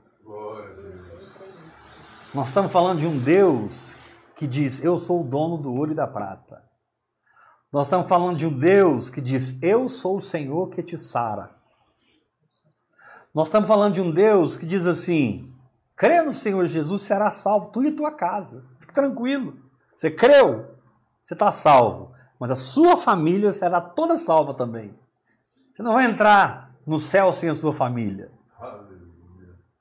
[2.35, 3.97] Nós estamos falando de um Deus
[4.35, 6.63] que diz: Eu sou o dono do ouro e da prata.
[7.73, 11.57] Nós estamos falando de um Deus que diz: Eu sou o Senhor que te sara.
[13.35, 15.56] Nós estamos falando de um Deus que diz assim:
[15.97, 18.65] crê no Senhor Jesus, será salvo, tu e tua casa.
[18.79, 19.59] Fique tranquilo.
[19.97, 20.77] Você creu,
[21.25, 22.13] você está salvo.
[22.39, 24.97] Mas a sua família será toda salva também.
[25.73, 28.31] Você não vai entrar no céu sem a sua família.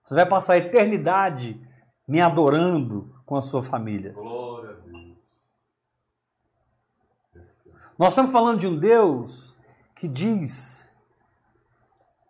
[0.03, 1.61] Você vai passar a eternidade
[2.07, 4.15] me adorando com a sua família.
[7.97, 9.55] Nós estamos falando de um Deus
[9.95, 10.91] que diz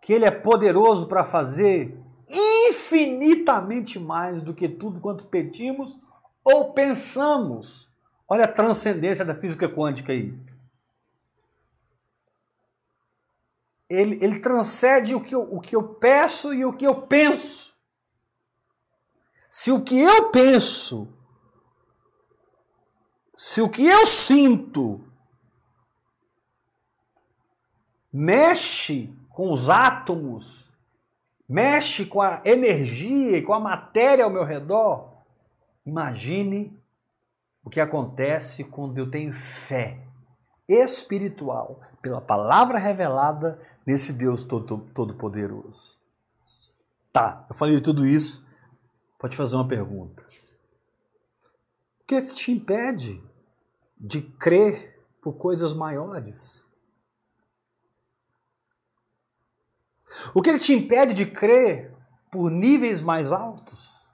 [0.00, 5.98] que Ele é poderoso para fazer infinitamente mais do que tudo quanto pedimos
[6.44, 7.90] ou pensamos.
[8.28, 10.34] Olha a transcendência da física quântica aí.
[13.88, 17.76] Ele, ele transcende o que, eu, o que eu peço e o que eu penso.
[19.48, 21.08] Se o que eu penso
[23.36, 25.04] Se o que eu sinto
[28.10, 30.72] mexe com os átomos,
[31.48, 35.12] mexe com a energia e com a matéria ao meu redor,
[35.84, 36.76] imagine
[37.64, 40.00] o que acontece quando eu tenho fé
[40.68, 45.98] espiritual pela palavra revelada nesse Deus todo-poderoso.
[47.12, 48.44] Tá, eu falei tudo isso.
[49.18, 50.26] Pode fazer uma pergunta.
[52.00, 53.22] O que é que te impede
[53.98, 56.65] de crer por coisas maiores?
[60.34, 61.94] O que, que te impede de crer
[62.30, 64.06] por níveis mais altos?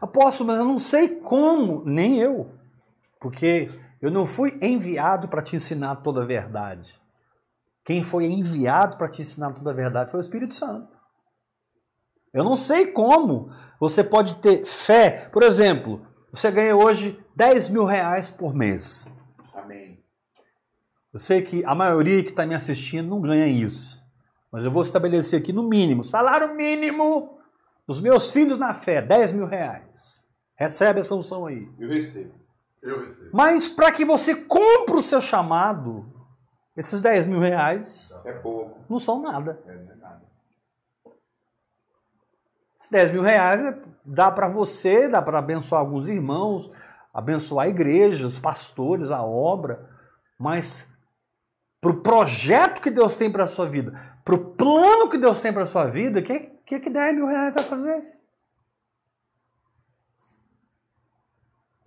[0.00, 2.52] Apóstolo, mas eu não sei como, nem eu,
[3.20, 3.68] porque
[4.00, 7.00] eu não fui enviado para te ensinar toda a verdade.
[7.84, 10.96] Quem foi enviado para te ensinar toda a verdade foi o Espírito Santo.
[12.32, 13.50] Eu não sei como
[13.80, 15.28] você pode ter fé.
[15.32, 19.08] Por exemplo, você ganha hoje 10 mil reais por mês.
[21.12, 24.02] Eu sei que a maioria que está me assistindo não ganha isso.
[24.52, 27.38] Mas eu vou estabelecer aqui no mínimo, salário mínimo
[27.86, 30.18] os meus filhos na fé, 10 mil reais.
[30.54, 31.70] Recebe essa unção aí.
[31.78, 32.34] Eu recebo.
[32.82, 33.30] Eu recebo.
[33.32, 36.06] Mas para que você cumpra o seu chamado,
[36.76, 38.78] esses 10 mil reais É pouco.
[38.88, 39.58] não são nada.
[39.66, 40.22] É, não é nada.
[42.78, 46.70] Esses 10 mil reais é- dá para você, dá para abençoar alguns irmãos,
[47.12, 49.88] abençoar a igreja, os pastores, a obra,
[50.38, 50.88] mas
[51.80, 53.92] para o projeto que Deus tem para a sua vida,
[54.24, 57.14] para o plano que Deus tem para a sua vida, o que, que, que 10
[57.14, 58.18] mil reais vai fazer?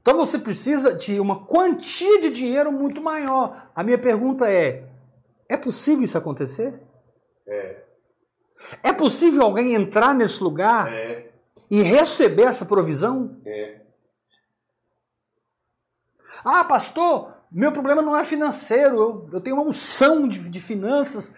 [0.02, 3.70] Então você precisa de uma quantia de dinheiro muito maior.
[3.76, 4.90] A minha pergunta é:
[5.48, 6.82] é possível isso acontecer?
[7.46, 7.84] É.
[8.82, 11.32] É possível alguém entrar nesse lugar É.
[11.70, 13.40] e receber essa provisão?
[13.46, 13.82] É.
[16.44, 21.34] Ah, pastor, meu problema não é financeiro, eu, eu tenho uma unção de, de finanças,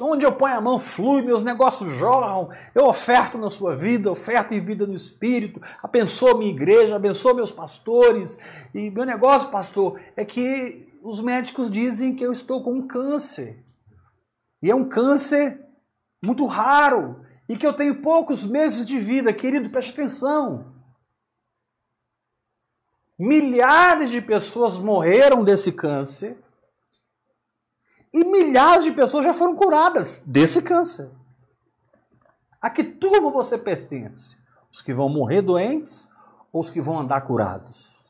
[0.00, 4.52] onde eu ponho a mão flui, meus negócios jorram, eu oferto na sua vida, oferto
[4.52, 8.38] em vida no Espírito, abençoo minha igreja, abençoo meus pastores,
[8.74, 13.64] e meu negócio, pastor, é que os médicos dizem que eu estou com um câncer,
[14.62, 15.64] e é um câncer
[16.22, 20.73] muito raro, e que eu tenho poucos meses de vida, querido, preste atenção.
[23.18, 26.36] Milhares de pessoas morreram desse câncer
[28.12, 31.10] e milhares de pessoas já foram curadas desse câncer.
[32.60, 34.36] A que turma você pertence?
[34.72, 36.08] Os que vão morrer doentes
[36.52, 38.02] ou os que vão andar curados?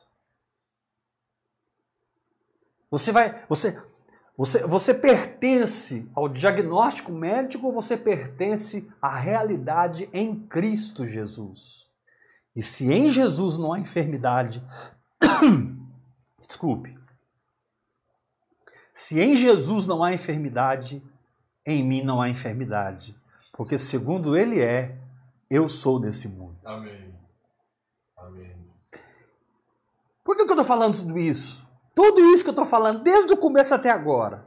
[2.89, 3.77] Você vai, você,
[4.37, 11.89] você, você pertence ao diagnóstico médico ou você pertence à realidade em Cristo Jesus?
[12.55, 14.63] E se em Jesus não há enfermidade,
[16.47, 16.97] desculpe,
[18.93, 21.03] se em Jesus não há enfermidade,
[21.65, 23.13] em mim não há enfermidade.
[23.51, 24.97] Porque segundo Ele é,
[25.49, 26.57] eu sou desse mundo.
[26.65, 27.13] Amém.
[28.17, 28.55] Amém.
[30.23, 31.67] Por que, que eu estou falando tudo isso?
[31.93, 34.45] Tudo isso que eu estou falando, desde o começo até agora.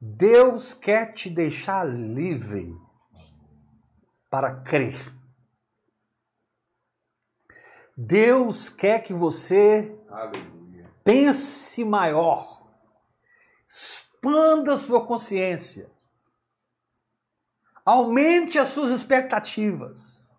[0.00, 2.74] Deus quer te deixar livre
[4.30, 5.13] para crer.
[7.96, 10.90] Deus quer que você Aleluia.
[11.04, 12.68] pense maior,
[13.66, 15.88] expanda sua consciência,
[17.84, 20.34] aumente as suas expectativas,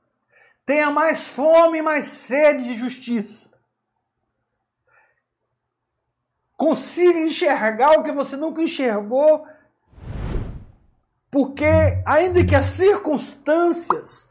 [0.65, 3.51] tenha mais fome e mais sede de justiça,
[6.57, 9.47] consiga enxergar o que você nunca enxergou,
[11.31, 11.65] porque
[12.05, 14.29] ainda que as circunstâncias,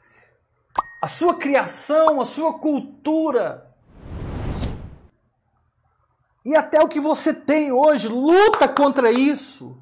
[1.05, 3.71] a sua criação, a sua cultura,
[6.43, 9.79] e até o que você tem hoje luta contra isso.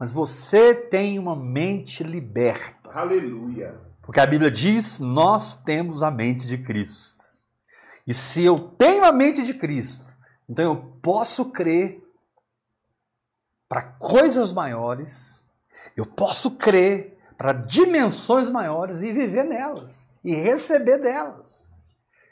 [0.00, 2.90] Mas você tem uma mente liberta.
[2.90, 3.78] Aleluia.
[4.00, 7.30] Porque a Bíblia diz: nós temos a mente de Cristo.
[8.06, 10.16] E se eu tenho a mente de Cristo,
[10.48, 12.02] então eu posso crer
[13.68, 15.44] para coisas maiores,
[15.94, 21.72] eu posso crer para dimensões maiores e viver nelas, e receber delas.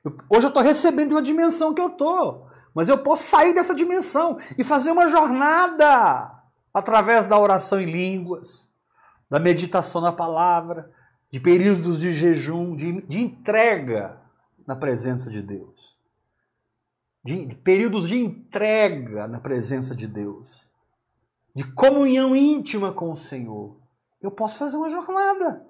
[0.05, 3.74] Eu- hoje eu estou recebendo uma dimensão que eu estou, mas eu posso sair dessa
[3.74, 6.42] dimensão e fazer uma jornada
[6.74, 8.68] através da oração em línguas,
[9.30, 10.92] da meditação na palavra,
[11.30, 14.20] de períodos de jejum, de, de entrega
[14.66, 15.99] na presença de Deus.
[17.22, 20.68] De, de períodos de entrega na presença de Deus.
[21.55, 23.76] De comunhão íntima com o Senhor.
[24.20, 25.64] Eu posso fazer uma jornada.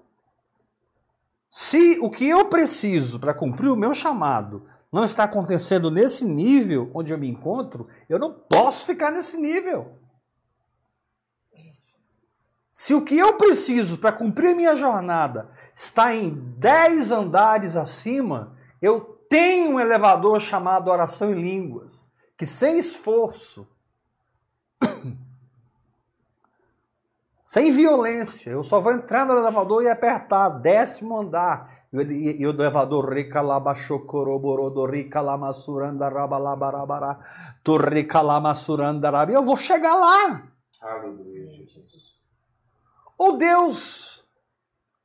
[1.57, 6.91] Se o que eu preciso para cumprir o meu chamado não está acontecendo nesse nível
[6.93, 9.97] onde eu me encontro, eu não posso ficar nesse nível.
[12.73, 19.01] Se o que eu preciso para cumprir minha jornada está em 10 andares acima, eu
[19.31, 23.69] tenho um elevador chamado oração em línguas, que sem esforço,
[27.45, 31.85] sem violência, eu só vou entrar no elevador e apertar décimo andar.
[31.93, 33.05] E o elevador
[39.35, 40.49] eu vou chegar lá.
[40.81, 42.33] Aleluia, Jesus.
[43.19, 44.25] Ou Deus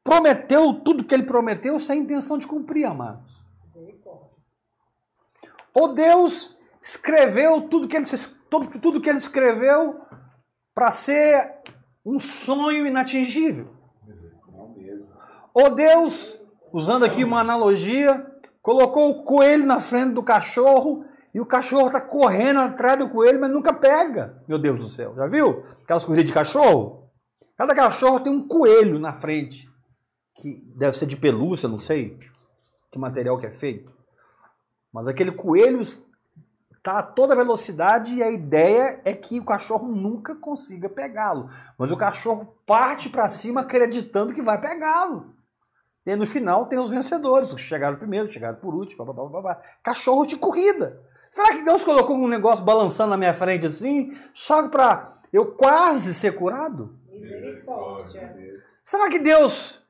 [0.01, 3.43] prometeu tudo que ele prometeu sem intenção de cumprir, amados.
[5.73, 8.05] Ou Deus escreveu tudo que ele,
[8.49, 10.01] tudo, tudo que ele escreveu
[10.73, 11.58] para ser
[12.05, 13.73] um sonho inatingível.
[15.53, 16.39] Ou Deus,
[16.71, 18.25] usando aqui uma analogia,
[18.61, 23.39] colocou o coelho na frente do cachorro e o cachorro está correndo atrás do coelho,
[23.39, 24.41] mas nunca pega.
[24.47, 25.63] Meu Deus do céu, já viu?
[25.83, 27.09] Aquelas corridas de cachorro?
[27.57, 29.69] Cada cachorro tem um coelho na frente,
[30.35, 32.17] que deve ser de pelúcia, não sei
[32.91, 33.91] que material que é feito.
[34.91, 35.79] Mas aquele coelho
[36.79, 41.47] está a toda velocidade e a ideia é que o cachorro nunca consiga pegá-lo.
[41.77, 45.35] Mas o cachorro parte para cima acreditando que vai pegá-lo.
[46.05, 49.25] E no final tem os vencedores, os que chegaram primeiro, chegaram por último, blá, blá,
[49.25, 49.61] blá, blá.
[49.83, 50.99] cachorro de corrida.
[51.29, 56.13] Será que Deus colocou um negócio balançando na minha frente assim, só para eu quase
[56.13, 56.97] ser curado?
[57.07, 58.33] Misericórdia.
[58.83, 59.83] Será que Deus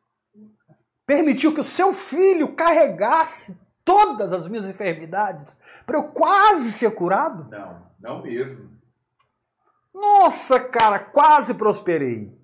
[1.05, 3.57] permitiu que o seu filho carregasse
[3.89, 7.49] todas as minhas enfermidades para eu quase ser curado?
[7.49, 8.69] Não, não mesmo.
[9.91, 12.37] Nossa, cara, quase prosperei.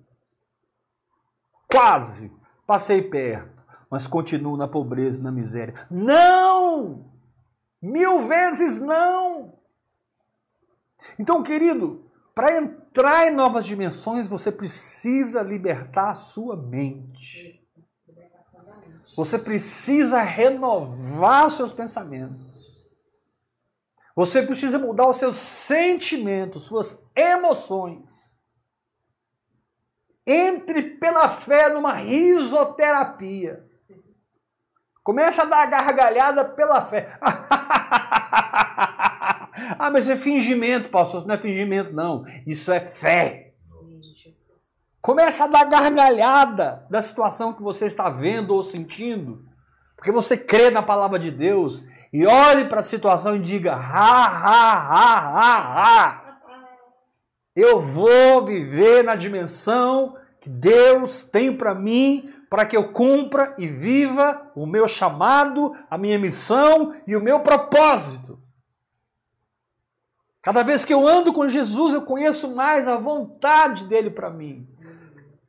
[1.70, 2.32] Quase.
[2.66, 5.72] Passei perto, mas continuo na pobreza e na miséria.
[5.88, 7.12] Não!
[7.80, 9.56] Mil vezes não!
[11.16, 17.64] Então, querido, para entrar em novas dimensões, você precisa libertar a sua mente.
[19.16, 22.86] Você precisa renovar seus pensamentos.
[24.14, 28.36] Você precisa mudar os seus sentimentos, suas emoções.
[30.26, 33.66] Entre pela fé numa risoterapia.
[35.02, 37.16] Começa a dar gargalhada pela fé.
[39.78, 41.20] ah, mas é fingimento, pastor.
[41.20, 42.24] Isso não é fingimento, não.
[42.46, 43.45] Isso é fé.
[45.06, 49.44] Começa a dar gargalhada da situação que você está vendo ou sentindo.
[49.94, 54.26] Porque você crê na palavra de Deus e olhe para a situação e diga: ha,
[54.26, 56.38] ha, ha, ha, ha.
[57.54, 63.68] Eu vou viver na dimensão que Deus tem para mim, para que eu cumpra e
[63.68, 68.40] viva o meu chamado, a minha missão e o meu propósito.
[70.42, 74.66] Cada vez que eu ando com Jesus, eu conheço mais a vontade dele para mim.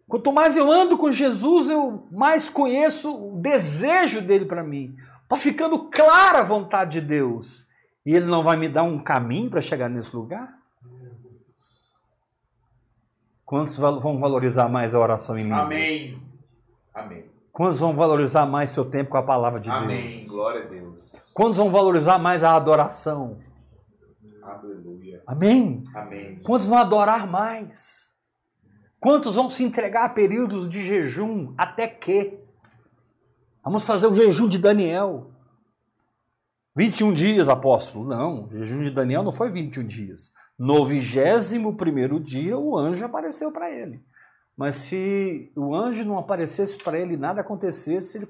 [0.08, 4.96] Quanto mais eu ando com Jesus, eu mais conheço o desejo dele para mim.
[5.24, 7.68] Está ficando clara a vontade de Deus.
[8.06, 10.58] E ele não vai me dar um caminho para chegar nesse lugar?
[13.44, 15.52] Quantos vão valorizar mais a oração em mim?
[15.52, 16.18] Amém.
[16.94, 17.30] Amém.
[17.52, 20.12] Quantos vão valorizar mais seu tempo com a palavra de Amém.
[20.12, 20.28] Deus?
[20.28, 21.16] Glória a Deus.
[21.34, 23.40] Quantos vão valorizar mais a adoração?
[24.42, 25.22] Aleluia.
[25.28, 25.84] Amém?
[25.94, 26.40] Amém.
[26.44, 28.07] Quantos vão adorar mais?
[29.00, 32.40] Quantos vão se entregar a períodos de jejum até que?
[33.64, 35.32] Vamos fazer o jejum de Daniel.
[36.76, 38.08] 21 dias, apóstolo.
[38.08, 40.32] Não, o jejum de Daniel não foi 21 dias.
[40.58, 44.02] No 21 dia, o anjo apareceu para ele.
[44.56, 48.28] Mas se o anjo não aparecesse para ele nada acontecesse, ele,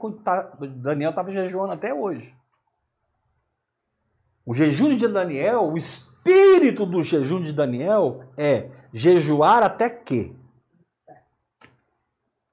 [0.75, 2.35] Daniel estava jejuando até hoje.
[4.45, 10.35] O jejum de Daniel, o espírito do jejum de Daniel é jejuar até que?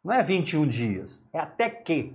[0.04, 2.14] Não é 21 dias, é até que.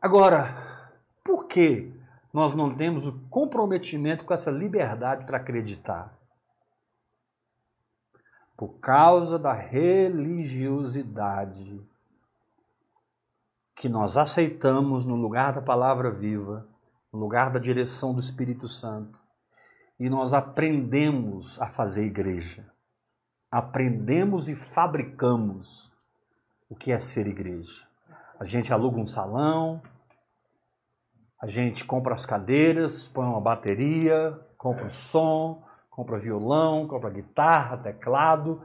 [0.00, 0.92] Agora,
[1.24, 1.92] por que
[2.30, 6.14] nós não temos o comprometimento com essa liberdade para acreditar?
[8.54, 11.82] Por causa da religiosidade
[13.74, 16.68] que nós aceitamos no lugar da palavra viva,
[17.10, 19.25] no lugar da direção do Espírito Santo
[19.98, 22.64] e nós aprendemos a fazer igreja.
[23.50, 25.92] Aprendemos e fabricamos
[26.68, 27.86] o que é ser igreja.
[28.38, 29.80] A gente aluga um salão,
[31.40, 37.78] a gente compra as cadeiras, põe uma bateria, compra o som, compra violão, compra guitarra,
[37.78, 38.62] teclado,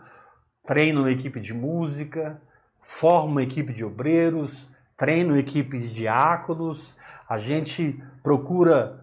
[0.65, 2.41] treina uma equipe de música,
[2.79, 6.97] forma uma equipe de obreiros, treina uma equipe de diáconos,
[7.29, 9.01] a gente procura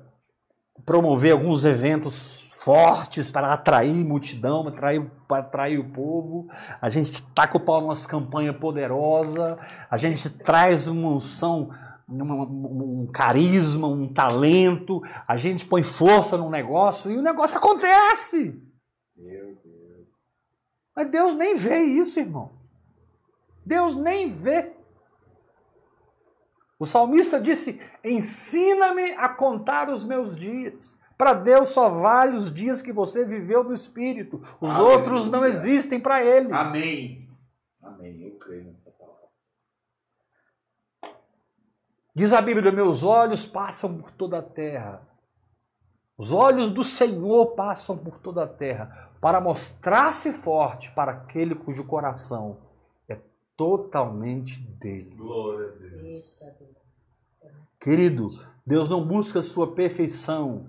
[0.85, 6.49] promover alguns eventos fortes para atrair multidão, atrair, para atrair o povo.
[6.81, 9.59] A gente taca o pau numa campanha poderosa,
[9.91, 11.71] a gente traz uma unção,
[12.09, 18.61] um carisma, um talento, a gente põe força no negócio e o negócio acontece.
[19.17, 20.09] Meu Deus.
[20.97, 22.51] Mas Deus nem vê isso, irmão.
[23.65, 24.78] Deus nem vê.
[26.79, 30.97] O salmista disse: Ensina-me a contar os meus dias.
[31.17, 34.41] Para Deus só vale os dias que você viveu no Espírito.
[34.61, 34.97] Os Aleluia.
[34.97, 36.53] outros não existem para Ele.
[36.53, 37.29] Amém.
[37.83, 38.23] Amém.
[38.23, 39.29] Eu creio nessa palavra.
[42.15, 45.09] Diz a Bíblia: Meus olhos passam por toda a terra.
[46.17, 51.85] Os olhos do Senhor passam por toda a terra para mostrar-se forte para aquele cujo
[51.85, 52.59] coração
[53.09, 53.17] é
[53.57, 55.15] totalmente dele.
[55.17, 56.39] Glória a Deus.
[57.81, 58.31] Querido,
[58.67, 60.69] Deus não busca a sua perfeição,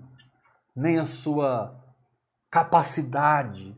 [0.74, 1.76] nem a sua
[2.50, 3.76] capacidade,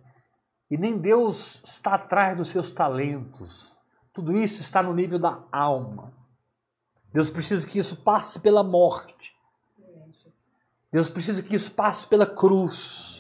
[0.71, 3.77] e nem Deus está atrás dos seus talentos.
[4.13, 6.13] Tudo isso está no nível da alma.
[7.13, 9.35] Deus precisa que isso passe pela morte.
[10.93, 13.12] Deus precisa que isso passe pela cruz.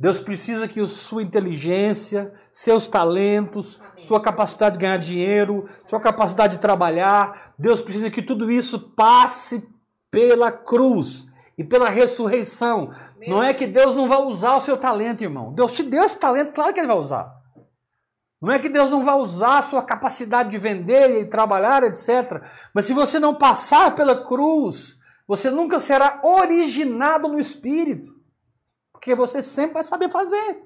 [0.00, 6.62] Deus precisa que sua inteligência, seus talentos, sua capacidade de ganhar dinheiro, sua capacidade de
[6.62, 9.62] trabalhar, Deus precisa que tudo isso passe
[10.10, 11.26] pela cruz
[11.58, 12.90] e pela ressurreição.
[13.28, 15.52] Não é que Deus não vai usar o seu talento, irmão.
[15.52, 17.30] Deus te deu esse talento, claro que ele vai usar.
[18.40, 22.42] Não é que Deus não vai usar a sua capacidade de vender e trabalhar, etc.
[22.74, 24.96] Mas se você não passar pela cruz,
[25.28, 28.18] você nunca será originado no Espírito.
[29.00, 30.62] Porque você sempre vai saber fazer.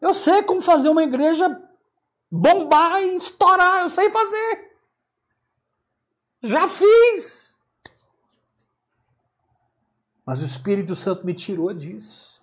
[0.00, 1.48] Eu sei como fazer uma igreja
[2.28, 3.82] bombar e estourar.
[3.82, 4.76] Eu sei fazer.
[6.42, 7.54] Já fiz.
[10.26, 12.42] Mas o Espírito Santo me tirou disso.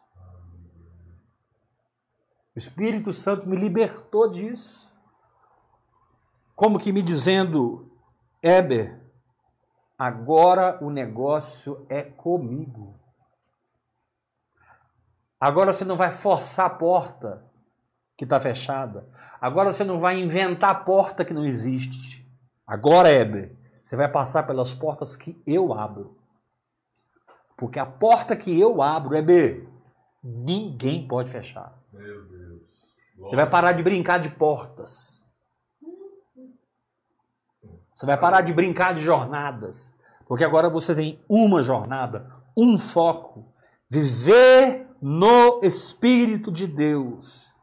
[2.56, 4.96] O Espírito Santo me libertou disso.
[6.56, 7.92] Como que me dizendo,
[8.42, 8.98] Éber,
[9.98, 12.99] agora o negócio é comigo.
[15.40, 17.46] Agora você não vai forçar a porta
[18.18, 19.08] que está fechada.
[19.40, 22.30] Agora você não vai inventar a porta que não existe.
[22.68, 26.18] Agora, Éber, você vai passar pelas portas que eu abro.
[27.58, 29.66] Porque a porta que eu abro, Éber,
[30.22, 31.74] ninguém pode fechar.
[31.94, 32.62] Meu Deus.
[33.20, 35.24] Você vai parar de brincar de portas.
[37.94, 39.94] Você vai parar de brincar de jornadas.
[40.28, 43.54] Porque agora você tem uma jornada, um foco.
[43.90, 47.54] Viver no Espírito de Deus.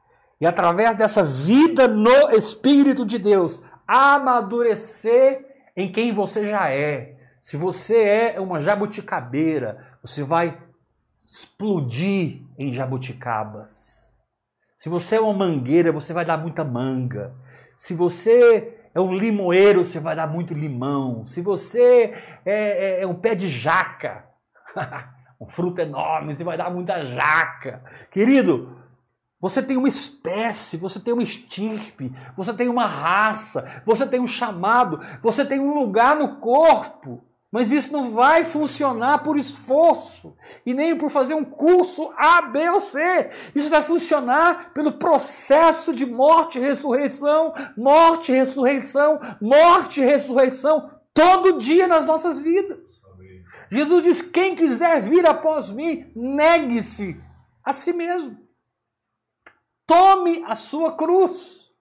[0.40, 5.44] E através dessa vida no Espírito de Deus, amadurecer
[5.76, 7.16] em quem você já é.
[7.40, 10.58] Se você é uma jabuticabeira, você vai
[11.26, 14.12] explodir em jabuticabas.
[14.76, 17.34] Se você é uma mangueira, você vai dar muita manga.
[17.74, 21.24] Se você é um limoeiro, você vai dar muito limão.
[21.24, 22.12] Se você
[22.44, 24.24] é, é- é um pé de jaca,
[25.40, 27.82] um fruto enorme, você vai dar muita jaca.
[28.10, 28.76] Querido,
[29.38, 34.26] você tem uma espécie, você tem uma estirpe, você tem uma raça, você tem um
[34.26, 37.22] chamado, você tem um lugar no corpo.
[37.52, 42.68] Mas isso não vai funcionar por esforço e nem por fazer um curso A, B
[42.68, 43.30] ou C.
[43.54, 50.90] Isso vai funcionar pelo processo de morte e ressurreição, morte e ressurreição, morte e ressurreição,
[51.14, 53.06] todo dia nas nossas vidas.
[53.70, 57.20] Jesus diz: quem quiser vir após mim, negue-se
[57.64, 58.38] a si mesmo.
[59.86, 61.72] Tome a sua cruz.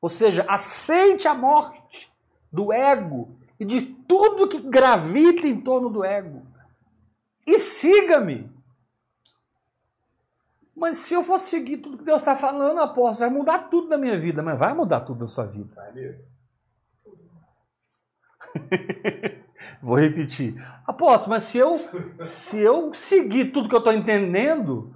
[0.00, 2.10] Ou seja, aceite a morte
[2.50, 6.46] do ego e de tudo que gravita em torno do ego.
[7.46, 8.50] E siga-me.
[10.74, 13.98] Mas se eu for seguir tudo que Deus está falando, apóstolo, vai mudar tudo na
[13.98, 14.42] minha vida.
[14.42, 15.74] Mas vai mudar tudo na sua vida.
[15.74, 16.30] Vai mesmo.
[19.82, 20.54] Vou repetir.
[20.86, 21.70] Apóstolo, mas se eu,
[22.18, 24.94] se eu seguir tudo que eu estou entendendo,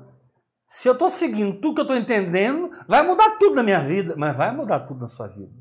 [0.66, 4.14] se eu estou seguindo tudo que eu estou entendendo, vai mudar tudo na minha vida,
[4.16, 5.52] mas vai mudar tudo na sua vida.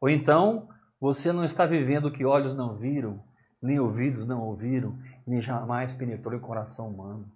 [0.00, 0.68] Ou então,
[1.00, 3.22] você não está vivendo o que olhos não viram,
[3.60, 7.30] nem ouvidos não ouviram, nem jamais penetrou em coração humano.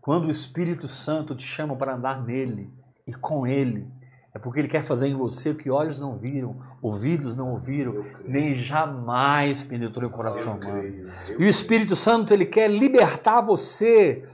[0.00, 2.72] Quando o Espírito Santo te chama para andar nele
[3.06, 3.88] e com ele,
[4.34, 8.04] é porque ele quer fazer em você o que olhos não viram, ouvidos não ouviram,
[8.24, 11.06] nem jamais penetrou em coração humano.
[11.38, 14.26] E o Espírito Santo, ele quer libertar você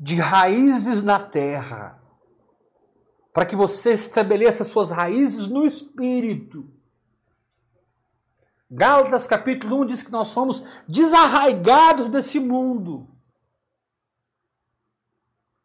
[0.00, 2.02] de raízes na terra,
[3.34, 6.70] para que você estabeleça suas raízes no espírito.
[8.70, 13.08] Gálatas capítulo 1 diz que nós somos desarraigados desse mundo.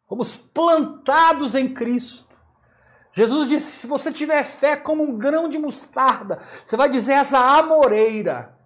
[0.06, 2.29] Fomos plantados em Cristo.
[3.12, 7.38] Jesus disse: se você tiver fé como um grão de mostarda, você vai dizer essa
[7.38, 8.56] amoreira.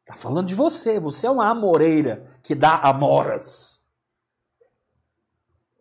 [0.00, 0.98] Está falando de você.
[1.00, 3.80] Você é uma amoreira que dá amoras,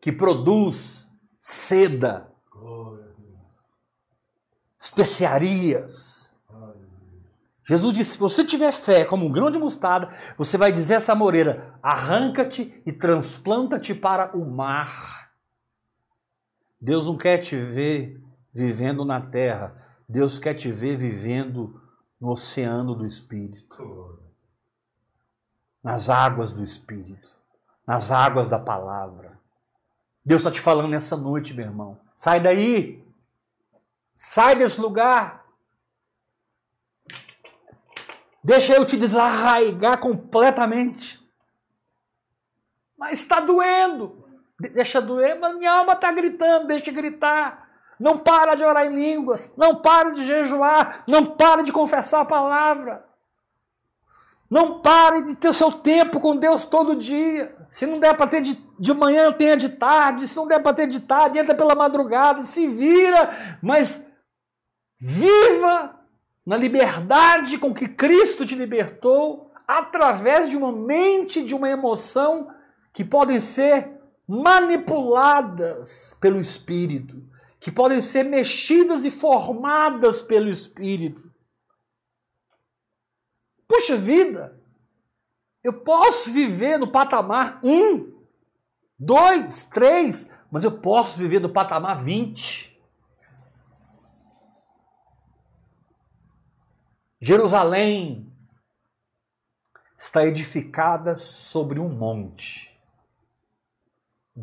[0.01, 1.07] que produz
[1.39, 2.32] seda,
[4.78, 6.30] especiarias.
[7.63, 11.13] Jesus disse: se você tiver fé como um grão de mostarda, você vai dizer essa
[11.13, 15.28] amoreira: arranca-te e transplanta-te para o mar.
[16.80, 18.21] Deus não quer te ver
[18.53, 19.75] vivendo na terra,
[20.07, 21.82] Deus quer te ver vivendo
[22.19, 24.19] no oceano do Espírito,
[25.84, 27.38] nas águas do Espírito,
[27.86, 29.39] nas águas da palavra.
[30.23, 31.99] Deus está te falando nessa noite, meu irmão.
[32.15, 33.03] Sai daí,
[34.13, 35.45] sai desse lugar.
[38.43, 41.19] Deixa eu te desarraigar completamente.
[42.97, 44.28] Mas está doendo.
[44.60, 47.70] Deixa doer, mas minha alma está gritando, deixa gritar.
[47.99, 52.26] Não para de orar em línguas, não para de jejuar, não para de confessar a
[52.26, 53.05] palavra.
[54.49, 57.55] Não pare de ter seu tempo com Deus todo dia.
[57.70, 60.28] Se não der para ter de, de manhã, tenha de tarde.
[60.28, 62.41] Se não der para ter de tarde, entra pela madrugada.
[62.41, 63.30] Se vira,
[63.62, 64.07] mas
[64.99, 65.95] viva
[66.43, 72.47] na liberdade com que Cristo te libertou, através de uma mente, de uma emoção
[72.91, 73.98] que podem ser
[74.30, 77.27] manipuladas pelo Espírito,
[77.59, 81.34] que podem ser mexidas e formadas pelo Espírito.
[83.67, 84.61] Puxa vida,
[85.63, 88.19] eu posso viver no patamar 1,
[88.99, 92.80] 2, 3, mas eu posso viver no patamar 20.
[97.19, 98.32] Jerusalém
[99.97, 102.68] está edificada sobre um monte.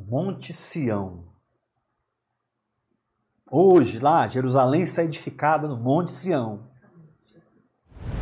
[0.04, 1.24] Monte Sião.
[3.50, 6.68] Hoje, lá, Jerusalém está edificada no Monte Sião.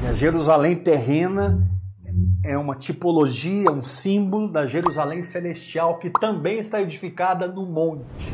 [0.03, 1.67] E a Jerusalém terrena
[2.45, 8.33] é uma tipologia, um símbolo da Jerusalém celestial que também está edificada no monte.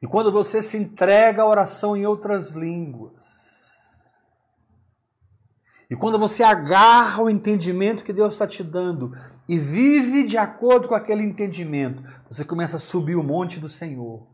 [0.00, 3.47] E quando você se entrega à oração em outras línguas,
[5.90, 9.12] e quando você agarra o entendimento que Deus está te dando
[9.48, 14.28] e vive de acordo com aquele entendimento, você começa a subir o monte do Senhor.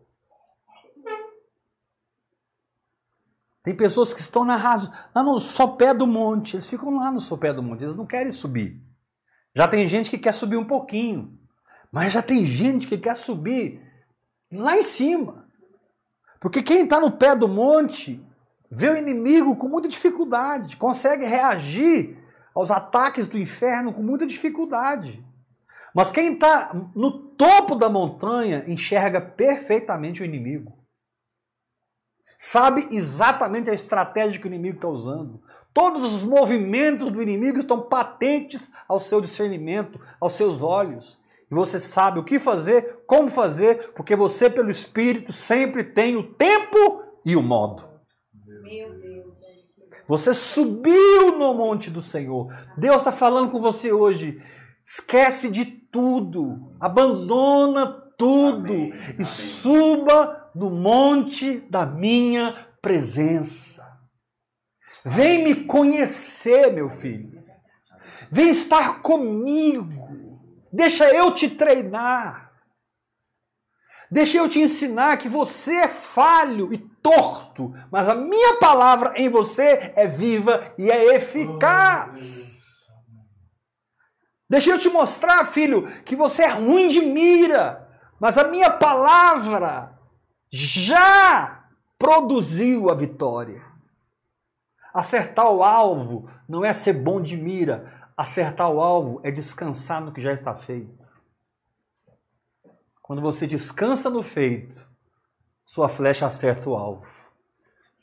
[3.63, 7.21] Tem pessoas que estão na raso, lá no sopé do monte, eles ficam lá no
[7.21, 8.83] sopé do monte, eles não querem subir.
[9.55, 11.39] Já tem gente que quer subir um pouquinho,
[11.91, 13.81] mas já tem gente que quer subir
[14.51, 15.49] lá em cima.
[16.41, 18.24] Porque quem está no pé do monte
[18.75, 22.19] vê o inimigo com muita dificuldade, consegue reagir
[22.55, 25.25] aos ataques do inferno com muita dificuldade.
[25.95, 30.77] Mas quem está no topo da montanha enxerga perfeitamente o inimigo.
[32.37, 35.41] Sabe exatamente a estratégia que o inimigo está usando.
[35.73, 41.21] Todos os movimentos do inimigo estão patentes ao seu discernimento, aos seus olhos.
[41.51, 46.35] E você sabe o que fazer, como fazer, porque você, pelo Espírito, sempre tem o
[46.35, 47.94] tempo e o modo.
[50.07, 52.53] Você subiu no monte do Senhor.
[52.77, 54.43] Deus está falando com você hoje.
[54.85, 56.77] Esquece de tudo.
[56.79, 57.87] Abandona
[58.19, 58.73] tudo.
[58.73, 58.93] Amém.
[58.93, 59.25] E Amém.
[59.25, 62.53] suba no monte da minha
[62.83, 63.83] presença.
[65.05, 67.43] Vem me conhecer, meu filho.
[68.31, 69.89] Vem estar comigo.
[70.73, 72.53] Deixa eu te treinar.
[74.11, 79.29] Deixa eu te ensinar que você é falho e torto, mas a minha palavra em
[79.29, 82.55] você é viva e é eficaz.
[84.49, 87.87] Deixa eu te mostrar, filho, que você é ruim de mira,
[88.19, 89.99] mas a minha palavra
[90.51, 91.67] já
[91.99, 93.63] produziu a vitória.
[94.95, 100.13] Acertar o alvo não é ser bom de mira, acertar o alvo é descansar no
[100.13, 101.13] que já está feito.
[103.03, 104.89] Quando você descansa no feito,
[105.65, 107.07] sua flecha acerta o alvo.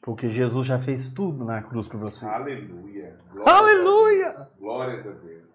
[0.01, 2.25] Porque Jesus já fez tudo na cruz para você.
[2.25, 3.19] Aleluia.
[3.31, 4.27] Glórias Aleluia.
[4.27, 5.51] A Glórias a Deus.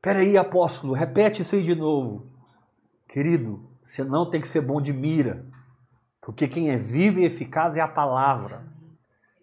[0.00, 2.30] Peraí, apóstolo, repete isso aí de novo.
[3.06, 5.44] Querido, você não tem que ser bom de mira.
[6.22, 8.64] Porque quem é vivo e eficaz é a palavra.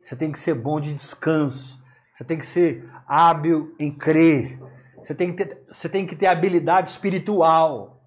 [0.02, 1.84] Você tem que ser bom de descanso.
[2.12, 4.60] Você tem que ser hábil em crer.
[4.98, 8.03] Você tem que ter, você tem que ter habilidade espiritual.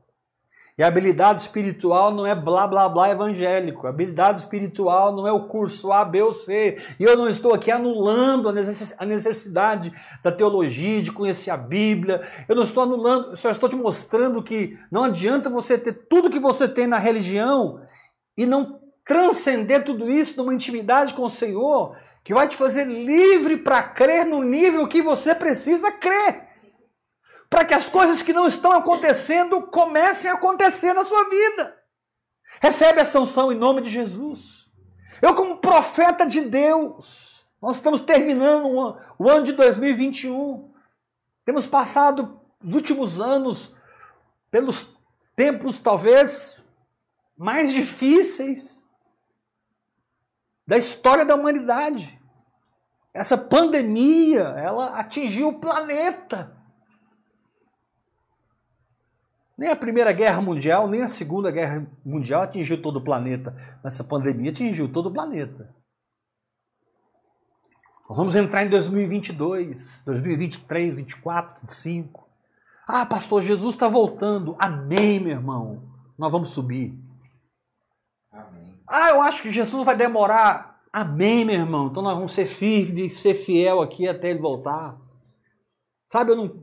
[0.78, 3.86] E habilidade espiritual não é blá blá blá evangélico.
[3.86, 6.76] Habilidade espiritual não é o curso A, B ou C.
[7.00, 9.90] E eu não estou aqui anulando a necessidade
[10.22, 12.20] da teologia, de conhecer a Bíblia.
[12.46, 16.38] Eu não estou anulando, só estou te mostrando que não adianta você ter tudo que
[16.38, 17.80] você tem na religião
[18.36, 23.56] e não transcender tudo isso numa intimidade com o Senhor, que vai te fazer livre
[23.56, 26.44] para crer no nível que você precisa crer
[27.48, 31.76] para que as coisas que não estão acontecendo comecem a acontecer na sua vida.
[32.60, 34.70] Recebe essa unção em nome de Jesus.
[35.20, 40.72] Eu, como profeta de Deus, nós estamos terminando o ano de 2021.
[41.44, 43.74] Temos passado os últimos anos
[44.50, 44.96] pelos
[45.34, 46.62] tempos talvez
[47.36, 48.84] mais difíceis
[50.66, 52.20] da história da humanidade.
[53.14, 56.55] Essa pandemia, ela atingiu o planeta.
[59.56, 63.94] Nem a Primeira Guerra Mundial, nem a Segunda Guerra Mundial atingiu todo o planeta, mas
[63.94, 65.74] essa pandemia atingiu todo o planeta.
[68.08, 72.26] Nós vamos entrar em 2022, 2023, 2024, 2025.
[72.86, 74.54] Ah, pastor, Jesus está voltando.
[74.60, 75.82] Amém, meu irmão.
[76.16, 76.96] Nós vamos subir.
[78.30, 78.80] Amém.
[78.86, 80.80] Ah, eu acho que Jesus vai demorar.
[80.92, 81.88] Amém, meu irmão.
[81.88, 84.96] Então nós vamos ser firmes, ser fiel aqui até ele voltar.
[86.08, 86.62] Sabe, eu não,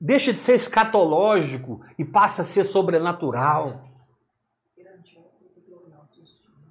[0.00, 3.84] deixa de ser escatológico e passa a ser sobrenatural.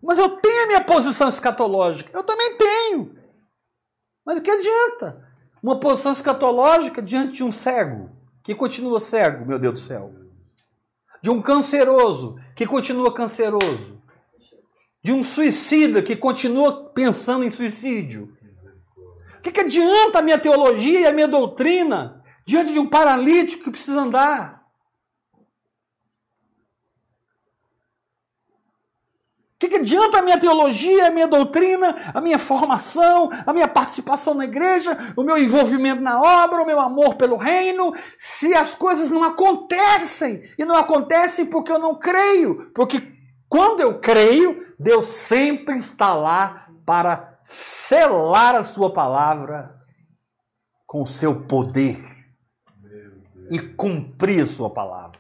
[0.02, 2.10] Mas eu tenho a minha posição escatológica.
[2.14, 3.16] Eu também tenho.
[4.26, 5.28] Mas o que adianta?
[5.62, 8.10] Uma posição escatológica diante de um cego,
[8.44, 10.14] que continua cego, meu Deus do céu.
[11.22, 14.02] De um canceroso, que continua canceroso.
[15.04, 18.34] De um suicida, que continua pensando em suicídio.
[19.38, 22.19] O que, que adianta a minha teologia e a minha doutrina
[22.50, 24.66] diante de um paralítico que precisa andar.
[29.54, 33.68] O que, que adianta a minha teologia, a minha doutrina, a minha formação, a minha
[33.68, 38.74] participação na igreja, o meu envolvimento na obra, o meu amor pelo reino, se as
[38.74, 40.42] coisas não acontecem?
[40.58, 42.72] E não acontecem porque eu não creio.
[42.74, 43.00] Porque
[43.48, 49.76] quando eu creio, Deus sempre está lá para selar a sua palavra
[50.88, 52.19] com o seu poder
[53.50, 55.20] e cumprir a sua palavra.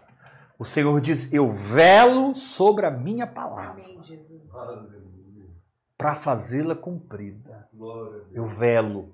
[0.58, 3.84] O Senhor diz: Eu velo sobre a minha palavra
[5.98, 7.70] para fazê-la cumprida.
[8.32, 9.14] Eu velo.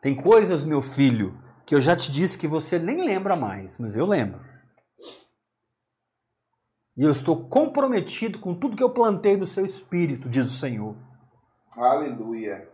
[0.00, 3.94] Tem coisas, meu filho, que eu já te disse que você nem lembra mais, mas
[3.94, 4.40] eu lembro.
[6.96, 10.96] E eu estou comprometido com tudo que eu plantei no seu espírito, diz o Senhor.
[11.76, 12.69] Aleluia.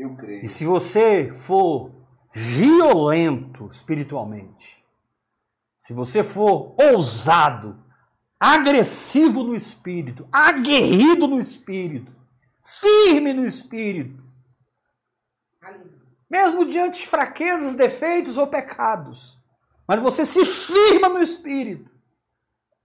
[0.00, 0.42] Eu creio.
[0.42, 1.92] E se você for
[2.32, 4.82] violento espiritualmente,
[5.76, 7.84] se você for ousado,
[8.38, 12.10] agressivo no espírito, aguerrido no espírito,
[12.64, 14.24] firme no espírito,
[16.30, 19.38] mesmo diante de fraquezas, defeitos ou pecados,
[19.86, 21.90] mas você se firma no espírito,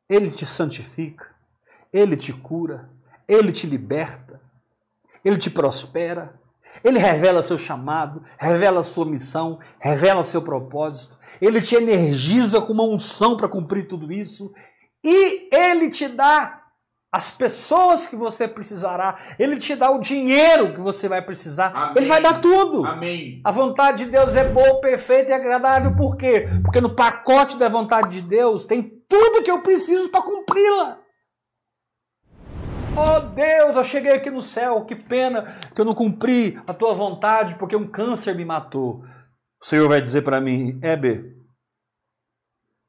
[0.10, 1.34] ele te santifica,
[1.94, 2.90] ele te cura,
[3.26, 4.42] ele te liberta,
[5.24, 6.38] ele te prospera,
[6.84, 11.18] ele revela seu chamado, revela sua missão, revela seu propósito.
[11.42, 14.52] Ele te energiza com uma unção para cumprir tudo isso.
[15.04, 16.62] E ele te dá
[17.16, 19.16] as pessoas que você precisará.
[19.40, 21.72] Ele te dá o dinheiro que você vai precisar.
[21.74, 21.94] Amém.
[21.96, 22.86] Ele vai dar tudo.
[22.86, 23.42] Amém.
[23.44, 25.96] A vontade de Deus é boa, perfeita e agradável.
[25.96, 26.46] Por quê?
[26.62, 31.05] Porque no pacote da vontade de Deus tem tudo que eu preciso para cumpri-la.
[32.98, 36.94] Oh Deus, eu cheguei aqui no céu, que pena que eu não cumpri a tua
[36.94, 39.04] vontade porque um câncer me matou.
[39.62, 41.36] O Senhor vai dizer para mim, Heber,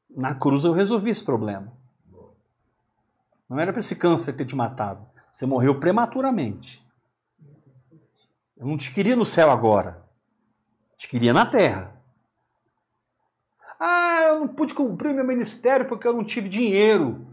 [0.09, 1.75] na cruz eu resolvi esse problema.
[3.49, 5.05] Não era para esse câncer ter te matado.
[5.29, 6.81] Você morreu prematuramente.
[8.55, 10.05] Eu não te queria no céu agora.
[10.95, 12.01] Te queria na terra.
[13.77, 17.26] Ah, eu não pude cumprir meu ministério porque eu não tive dinheiro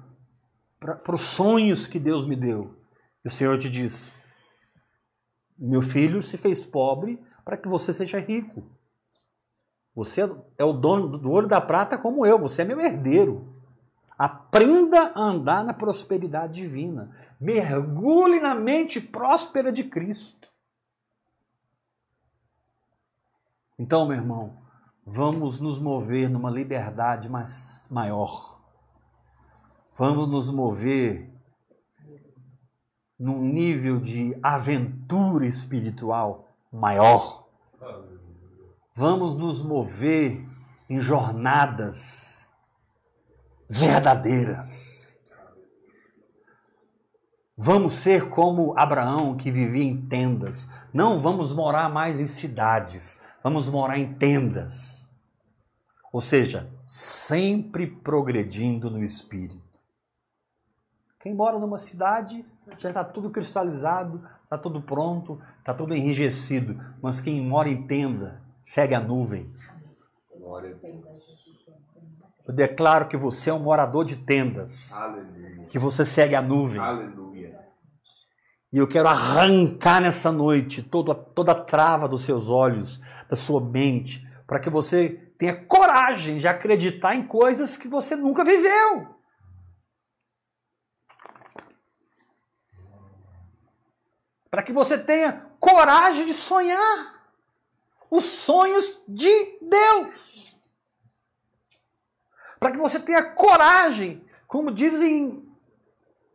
[0.84, 2.74] para os sonhos que Deus me deu.
[3.24, 4.12] E o Senhor te diz:
[5.58, 8.62] Meu filho se fez pobre para que você seja rico.
[9.94, 10.22] Você
[10.58, 13.54] é o dono do ouro da prata como eu, você é meu herdeiro.
[14.18, 17.10] Aprenda a andar na prosperidade divina.
[17.40, 20.52] Mergulhe na mente próspera de Cristo.
[23.78, 24.62] Então, meu irmão,
[25.04, 28.53] vamos nos mover numa liberdade mais maior
[29.96, 31.30] Vamos nos mover
[33.16, 37.46] num nível de aventura espiritual maior.
[38.92, 40.44] Vamos nos mover
[40.90, 42.46] em jornadas
[43.70, 45.14] verdadeiras.
[47.56, 50.68] Vamos ser como Abraão que vivia em tendas.
[50.92, 55.14] Não vamos morar mais em cidades, vamos morar em tendas.
[56.12, 59.63] Ou seja, sempre progredindo no espírito.
[61.24, 62.44] Quem mora numa cidade
[62.76, 66.78] já está tudo cristalizado, está tudo pronto, está tudo enrijecido.
[67.00, 69.50] Mas quem mora em tenda segue a nuvem.
[72.46, 74.92] Eu declaro que você é um morador de tendas.
[74.92, 75.62] Aleluia.
[75.62, 76.78] Que você segue a nuvem.
[76.78, 77.58] Aleluia.
[78.70, 83.00] E eu quero arrancar nessa noite toda, toda a trava dos seus olhos,
[83.30, 85.08] da sua mente, para que você
[85.38, 89.13] tenha coragem de acreditar em coisas que você nunca viveu.
[94.54, 97.26] Para que você tenha coragem de sonhar
[98.08, 100.56] os sonhos de Deus.
[102.60, 105.44] Para que você tenha coragem, como dizem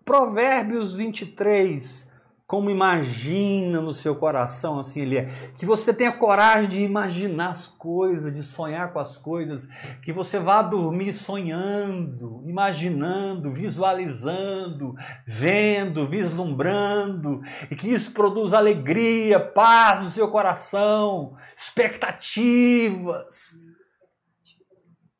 [0.03, 2.08] Provérbios 23,
[2.49, 5.25] como imagina no seu coração, assim ele é.
[5.55, 9.69] Que você tenha coragem de imaginar as coisas, de sonhar com as coisas,
[10.01, 14.95] que você vá dormir sonhando, imaginando, visualizando,
[15.27, 17.39] vendo, vislumbrando,
[17.69, 23.59] e que isso produza alegria, paz no seu coração, expectativas.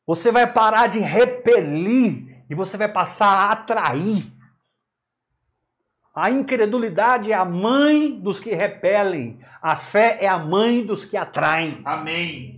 [0.04, 4.39] Você vai parar de repelir e você vai passar a atrair.
[6.14, 11.16] A incredulidade é a mãe dos que repelem, a fé é a mãe dos que
[11.16, 11.82] atraem.
[11.84, 12.56] Amém.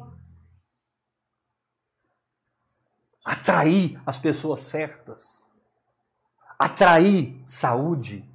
[3.24, 5.46] Atrair as pessoas certas,
[6.58, 8.28] atrair saúde,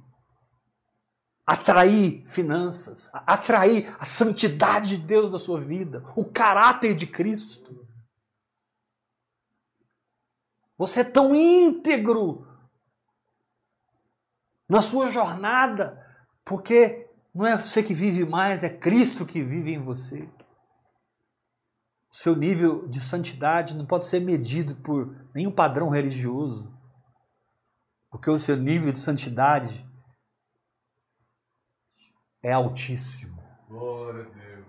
[1.44, 7.86] atrair finanças, atrair a santidade de Deus da sua vida, o caráter de Cristo.
[10.78, 12.47] Você é tão íntegro
[14.68, 16.04] na sua jornada,
[16.44, 20.22] porque não é você que vive mais, é Cristo que vive em você.
[22.10, 26.72] O seu nível de santidade não pode ser medido por nenhum padrão religioso,
[28.10, 29.86] porque o seu nível de santidade
[32.42, 33.38] é altíssimo.
[33.68, 34.66] Glória a Deus.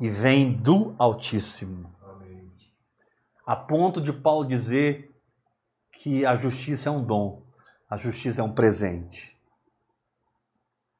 [0.00, 1.94] E vem do Altíssimo.
[2.02, 2.52] Amém.
[3.46, 5.14] A ponto de Paulo dizer
[5.92, 7.45] que a justiça é um dom.
[7.88, 9.36] A justiça é um presente.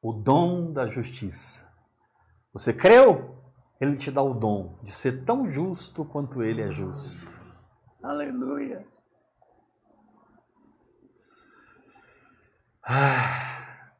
[0.01, 1.67] O dom da justiça.
[2.53, 3.37] Você creu?
[3.81, 7.45] Ele te dá o dom de ser tão justo quanto ele é justo.
[8.03, 8.87] Aleluia.
[12.85, 13.93] Ah.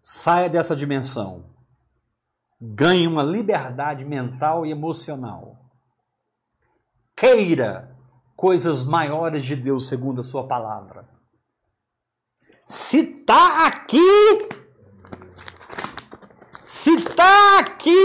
[0.00, 1.52] Saia dessa dimensão.
[2.60, 5.58] Ganhe uma liberdade mental e emocional.
[7.16, 7.95] Queira
[8.36, 11.08] coisas maiores de Deus segundo a sua palavra.
[12.66, 13.98] Se está aqui,
[16.62, 17.96] se está aqui,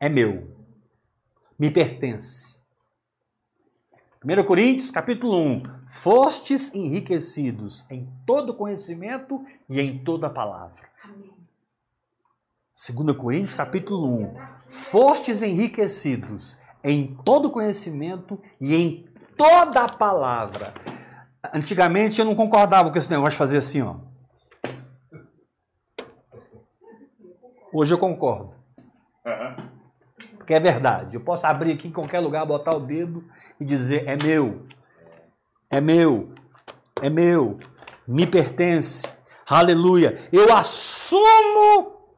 [0.00, 0.54] é meu,
[1.58, 2.54] me pertence.
[4.24, 10.90] 1 Coríntios capítulo 1, fostes enriquecidos em todo conhecimento e em toda palavra.
[12.74, 14.34] 2 Coríntios capítulo 1,
[14.66, 20.72] fostes enriquecidos em todo conhecimento e em toda palavra.
[21.52, 23.96] Antigamente eu não concordava com esse negócio de fazer assim, ó.
[27.72, 28.54] Hoje eu concordo.
[30.36, 31.16] Porque é verdade.
[31.16, 33.24] Eu posso abrir aqui em qualquer lugar, botar o dedo
[33.58, 34.66] e dizer: é meu,
[35.70, 36.34] é meu,
[37.00, 37.58] é meu,
[38.06, 39.10] me pertence.
[39.48, 40.14] Aleluia.
[40.30, 42.10] Eu assumo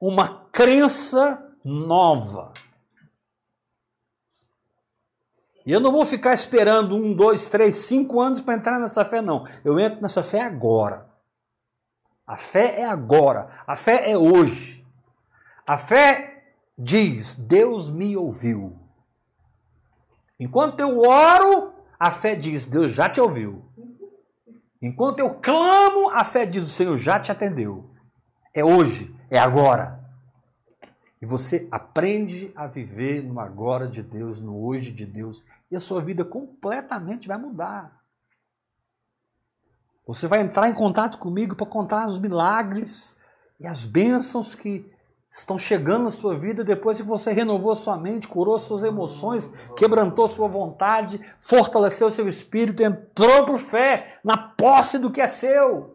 [0.00, 2.51] uma crença nova.
[5.64, 9.22] E eu não vou ficar esperando um, dois, três, cinco anos para entrar nessa fé,
[9.22, 9.44] não.
[9.64, 11.08] Eu entro nessa fé agora.
[12.26, 13.48] A fé é agora.
[13.66, 14.84] A fé é hoje.
[15.66, 16.44] A fé
[16.76, 18.78] diz: Deus me ouviu.
[20.38, 23.64] Enquanto eu oro, a fé diz: Deus já te ouviu.
[24.80, 27.90] Enquanto eu clamo, a fé diz: O Senhor já te atendeu.
[28.54, 30.01] É hoje, é agora.
[31.22, 35.80] E você aprende a viver no agora de Deus, no hoje de Deus, e a
[35.80, 38.02] sua vida completamente vai mudar.
[40.04, 43.16] Você vai entrar em contato comigo para contar os milagres
[43.60, 44.84] e as bênçãos que
[45.30, 50.26] estão chegando na sua vida depois que você renovou sua mente, curou suas emoções, quebrantou
[50.26, 55.91] sua vontade, fortaleceu seu espírito, entrou por fé na posse do que é seu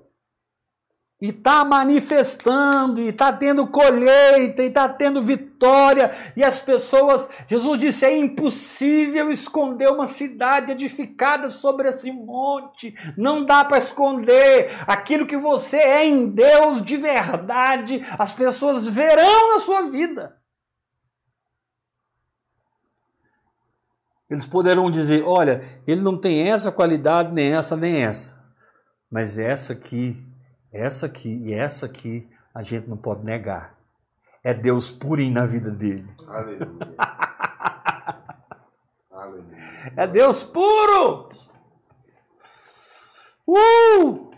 [1.20, 7.80] e está manifestando, e está tendo colheita, e está tendo vitória, e as pessoas, Jesus
[7.80, 14.72] disse: é impossível esconder uma cidade edificada sobre esse monte, não dá para esconder.
[14.86, 20.38] Aquilo que você é em Deus de verdade, as pessoas verão na sua vida.
[24.30, 28.38] Eles poderão dizer: olha, ele não tem essa qualidade, nem essa, nem essa,
[29.10, 30.24] mas essa aqui
[30.72, 33.78] essa aqui e essa aqui a gente não pode negar.
[34.44, 36.08] É Deus purinho na vida dele.
[36.28, 36.70] Aleluia.
[39.12, 39.58] Aleluia.
[39.96, 41.30] É Deus puro.
[43.48, 44.32] Uh!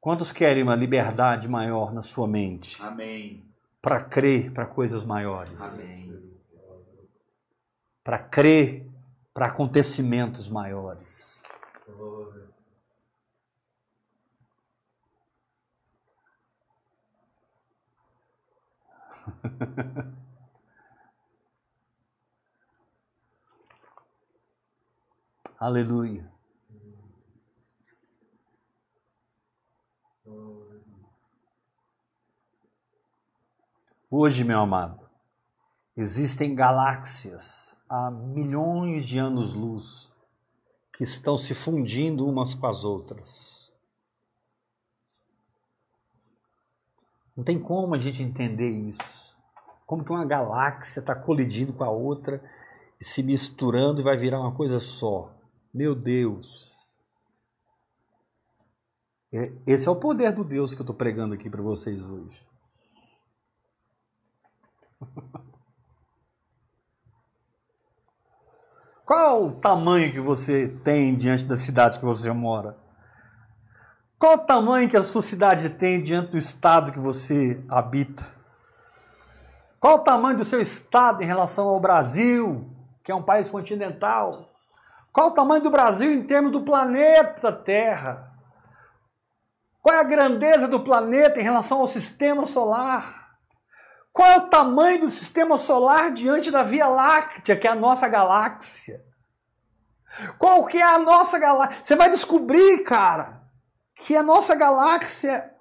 [0.00, 2.82] Quantos querem uma liberdade maior na sua mente?
[2.82, 3.44] Amém.
[3.80, 5.60] Para crer para coisas maiores.
[5.60, 6.10] Amém.
[8.02, 8.90] Para crer
[9.32, 11.42] para acontecimentos maiores.
[25.58, 26.30] Aleluia.
[34.10, 35.08] Hoje, meu amado,
[35.96, 40.10] existem galáxias há milhões de anos-luz
[40.92, 43.69] que estão se fundindo umas com as outras.
[47.40, 49.34] Não tem como a gente entender isso.
[49.86, 52.38] Como que uma galáxia está colidindo com a outra
[53.00, 55.34] e se misturando e vai virar uma coisa só.
[55.72, 56.86] Meu Deus.
[59.32, 62.46] É, esse é o poder do Deus que eu estou pregando aqui para vocês hoje.
[69.06, 72.78] Qual o tamanho que você tem diante da cidade que você mora?
[74.20, 78.30] Qual o tamanho que a sua cidade tem diante do estado que você habita?
[79.80, 82.70] Qual o tamanho do seu estado em relação ao Brasil,
[83.02, 84.52] que é um país continental?
[85.10, 88.30] Qual o tamanho do Brasil em termos do planeta Terra?
[89.80, 93.38] Qual é a grandeza do planeta em relação ao sistema solar?
[94.12, 98.06] Qual é o tamanho do sistema solar diante da Via Láctea, que é a nossa
[98.06, 99.02] galáxia?
[100.38, 101.82] Qual que é a nossa galáxia?
[101.82, 103.39] Você vai descobrir, cara,
[104.00, 105.54] que a nossa galáxia,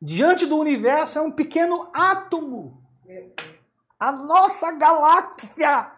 [0.00, 2.82] diante do universo, é um pequeno átomo.
[3.98, 5.90] A nossa galáxia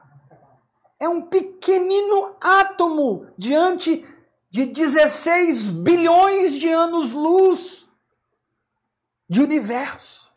[1.00, 4.06] é um pequenino átomo diante
[4.48, 7.88] de 16 bilhões de anos-luz
[9.28, 10.32] de universo.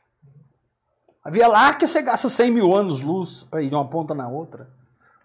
[1.23, 4.67] A Via Láctea você gasta 100 mil anos-luz para ir de uma ponta na outra.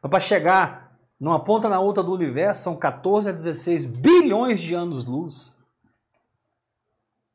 [0.02, 4.74] Mas para chegar numa ponta na outra do universo são 14 a 16 bilhões de
[4.74, 5.59] anos-luz.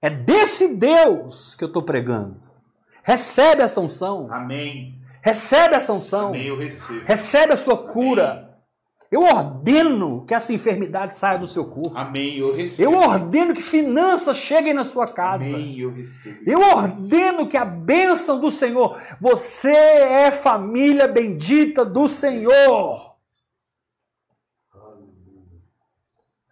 [0.02, 2.40] É desse Deus que eu estou pregando.
[3.04, 4.28] Recebe essa unção.
[4.32, 5.00] Amém.
[5.22, 6.28] Recebe essa unção.
[6.28, 7.04] Amém, eu recebo.
[7.06, 8.32] Recebe a sua cura.
[8.32, 8.46] Amém.
[9.12, 11.98] Eu ordeno que essa enfermidade saia do seu corpo.
[11.98, 12.92] Amém, eu recebo.
[12.92, 15.46] Eu ordeno que finanças cheguem na sua casa.
[15.46, 16.42] Amém, eu recebo.
[16.46, 23.15] Eu ordeno que a bênção do Senhor, você é família bendita do Senhor.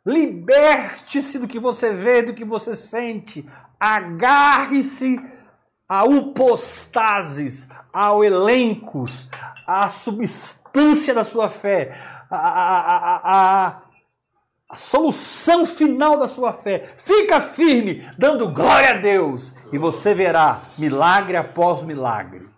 [0.05, 3.45] Liberte-se do que você vê, do que você sente.
[3.80, 5.19] Agarre-se
[5.88, 9.30] a upostases, ao elencos,
[9.67, 11.97] à substância da sua fé,
[12.30, 13.81] a,
[14.73, 16.80] solução final da sua fé.
[16.97, 22.52] Fica firme, dando glória a Deus, e você verá milagre após milagre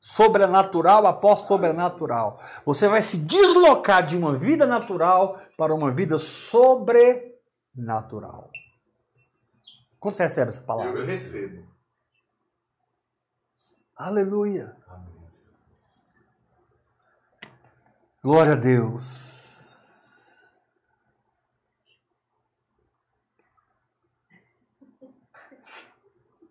[0.00, 2.40] sobrenatural após sobrenatural.
[2.64, 8.50] Você vai se deslocar de uma vida natural para uma vida sobrenatural.
[10.00, 11.00] Quando você recebe essa palavra?
[11.00, 11.68] Eu recebo.
[13.94, 14.74] Aleluia.
[18.22, 19.28] Glória a Deus.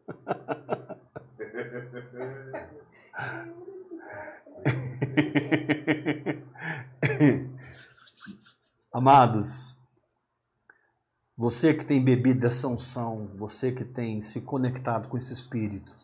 [8.93, 9.75] Amados,
[11.37, 15.95] você que tem bebido dessa unção, você que tem se conectado com esse Espírito,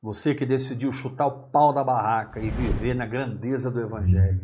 [0.00, 4.40] você que decidiu chutar o pau da barraca e viver na grandeza do Evangelho,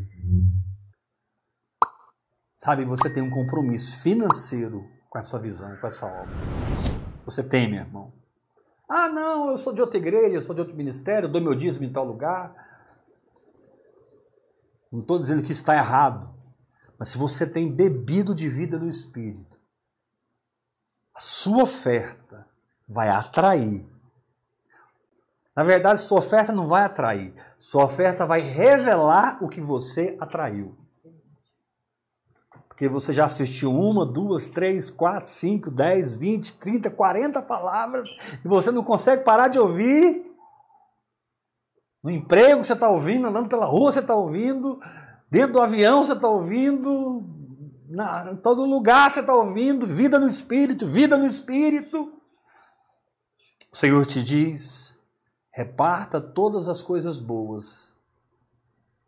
[2.56, 6.34] sabe, você tem um compromisso financeiro com essa visão, com essa obra.
[7.24, 8.23] você tem, meu irmão?
[8.88, 11.84] Ah, não, eu sou de outra igreja, eu sou de outro ministério, dou meu dízimo
[11.84, 12.54] em tal lugar.
[14.92, 16.32] Não estou dizendo que está errado.
[16.98, 19.58] Mas se você tem bebido de vida no Espírito,
[21.14, 22.46] a sua oferta
[22.88, 23.84] vai atrair.
[25.56, 27.34] Na verdade, sua oferta não vai atrair.
[27.58, 30.76] Sua oferta vai revelar o que você atraiu.
[32.74, 38.08] Porque você já assistiu uma, duas, três, quatro, cinco, dez, vinte, trinta, quarenta palavras
[38.44, 40.28] e você não consegue parar de ouvir.
[42.02, 44.80] No emprego você está ouvindo, andando pela rua você está ouvindo,
[45.30, 47.22] dentro do avião você está ouvindo,
[47.88, 52.12] na, em todo lugar você está ouvindo, vida no Espírito, vida no Espírito.
[53.70, 54.98] O Senhor te diz:
[55.52, 57.94] reparta todas as coisas boas,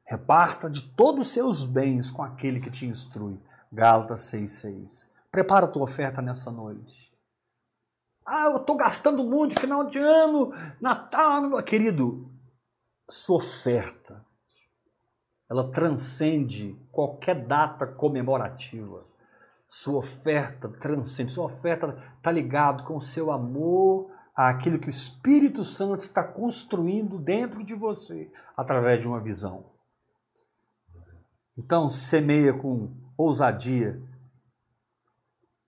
[0.05, 3.37] reparta de todos os seus bens com aquele que te instrui.
[3.73, 5.09] Gálatas 6,6.
[5.31, 7.13] Prepara a tua oferta nessa noite.
[8.27, 11.63] Ah, eu estou gastando muito, final de ano, Natal.
[11.63, 12.29] Querido,
[13.09, 14.25] sua oferta,
[15.49, 19.07] ela transcende qualquer data comemorativa.
[19.69, 25.63] Sua oferta transcende, sua oferta está ligado com o seu amor àquilo que o Espírito
[25.63, 29.67] Santo está construindo dentro de você através de uma visão.
[31.57, 34.01] Então, semeia com ousadia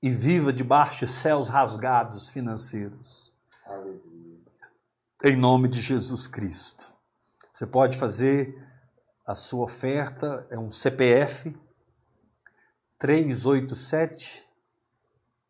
[0.03, 3.33] e viva debaixo de céus rasgados financeiros.
[5.25, 6.93] Em nome de Jesus Cristo.
[7.53, 8.57] Você pode fazer
[9.27, 11.55] a sua oferta, é um CPF
[12.99, 14.47] 387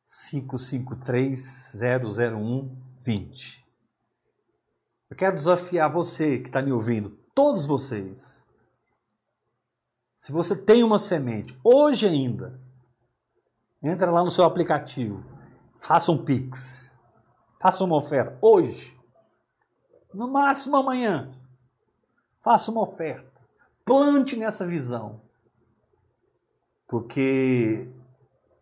[0.04, 3.66] 553 001 20.
[5.10, 8.38] Eu quero desafiar você que está me ouvindo, todos vocês,
[10.18, 12.60] se você tem uma semente, hoje ainda,
[13.80, 15.24] entra lá no seu aplicativo,
[15.78, 16.92] faça um Pix,
[17.62, 18.98] faça uma oferta, hoje,
[20.12, 21.30] no máximo amanhã,
[22.40, 23.30] faça uma oferta,
[23.84, 25.20] plante nessa visão,
[26.88, 27.88] porque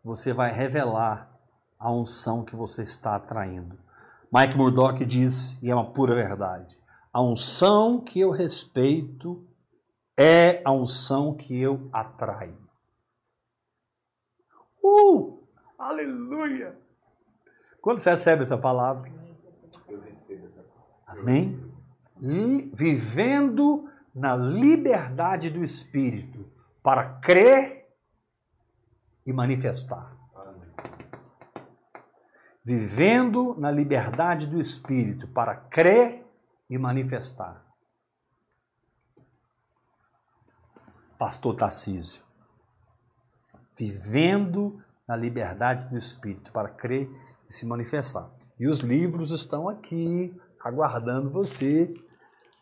[0.05, 1.41] você vai revelar
[1.79, 3.79] a unção que você está atraindo.
[4.31, 6.79] Mike Murdock diz, e é uma pura verdade,
[7.11, 9.46] a unção que eu respeito
[10.19, 12.59] é a unção que eu atraio.
[14.83, 15.47] Uh!
[15.79, 16.79] Aleluia!
[17.81, 19.13] Quando você recebe essa palavra?
[19.89, 21.23] Eu recebo essa palavra.
[21.23, 21.73] Amém?
[22.73, 26.51] Vivendo na liberdade do Espírito
[26.83, 27.87] para crer
[29.27, 30.17] e manifestar.
[32.65, 36.27] Vivendo na liberdade do Espírito para crer
[36.69, 37.66] e manifestar.
[41.19, 42.23] Pastor Tarcísio.
[43.79, 47.09] Vivendo na liberdade do Espírito para crer
[47.49, 48.31] e se manifestar.
[48.59, 51.93] E os livros estão aqui, aguardando você.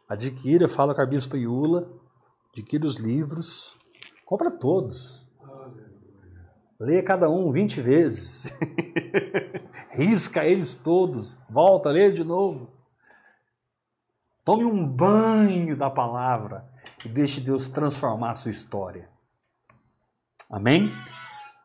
[0.09, 1.89] Adquira, fala com a Bispa Iula,
[2.53, 3.77] adquira os livros,
[4.25, 5.27] compra todos.
[6.79, 8.53] Leia cada um 20 vezes.
[9.91, 11.39] Risca eles todos.
[11.49, 12.71] Volta, leia de novo.
[14.45, 16.74] Tome um banho da palavra
[17.05, 19.11] e deixe Deus transformar a sua história.
[20.49, 20.85] Amém?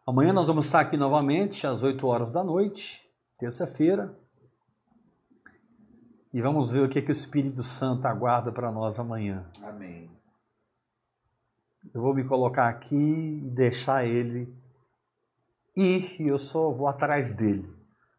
[0.05, 4.17] Amanhã nós vamos estar aqui novamente às 8 horas da noite, terça-feira.
[6.33, 9.49] E vamos ver o que, que o Espírito Santo aguarda para nós amanhã.
[9.63, 10.11] Amém.
[11.93, 14.53] Eu vou me colocar aqui e deixar ele
[15.75, 17.71] ir e eu só vou atrás dele,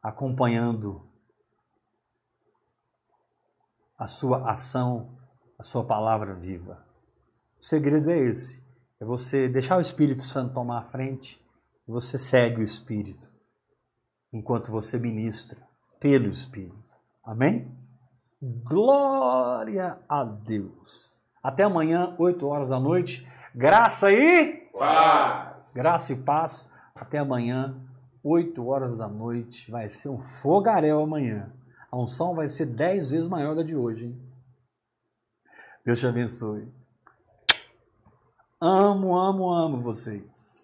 [0.02, 1.08] acompanhando
[3.98, 5.18] a sua ação,
[5.58, 6.89] a sua palavra viva.
[7.60, 8.64] O segredo é esse:
[8.98, 11.40] é você deixar o Espírito Santo tomar a frente
[11.86, 13.30] e você segue o Espírito
[14.32, 15.60] enquanto você ministra
[15.98, 16.96] pelo Espírito.
[17.22, 17.70] Amém?
[18.42, 21.20] Glória a Deus.
[21.42, 23.28] Até amanhã, 8 horas da noite.
[23.54, 25.74] Graça e Paz.
[25.74, 26.70] graça e paz.
[26.94, 27.78] Até amanhã,
[28.22, 29.70] 8 horas da noite.
[29.70, 31.52] Vai ser um fogaréu amanhã.
[31.90, 34.06] A unção vai ser 10 vezes maior da de hoje.
[34.06, 34.32] Hein?
[35.84, 36.79] Deus te abençoe.
[38.62, 40.59] Amo, amo, amo vocês.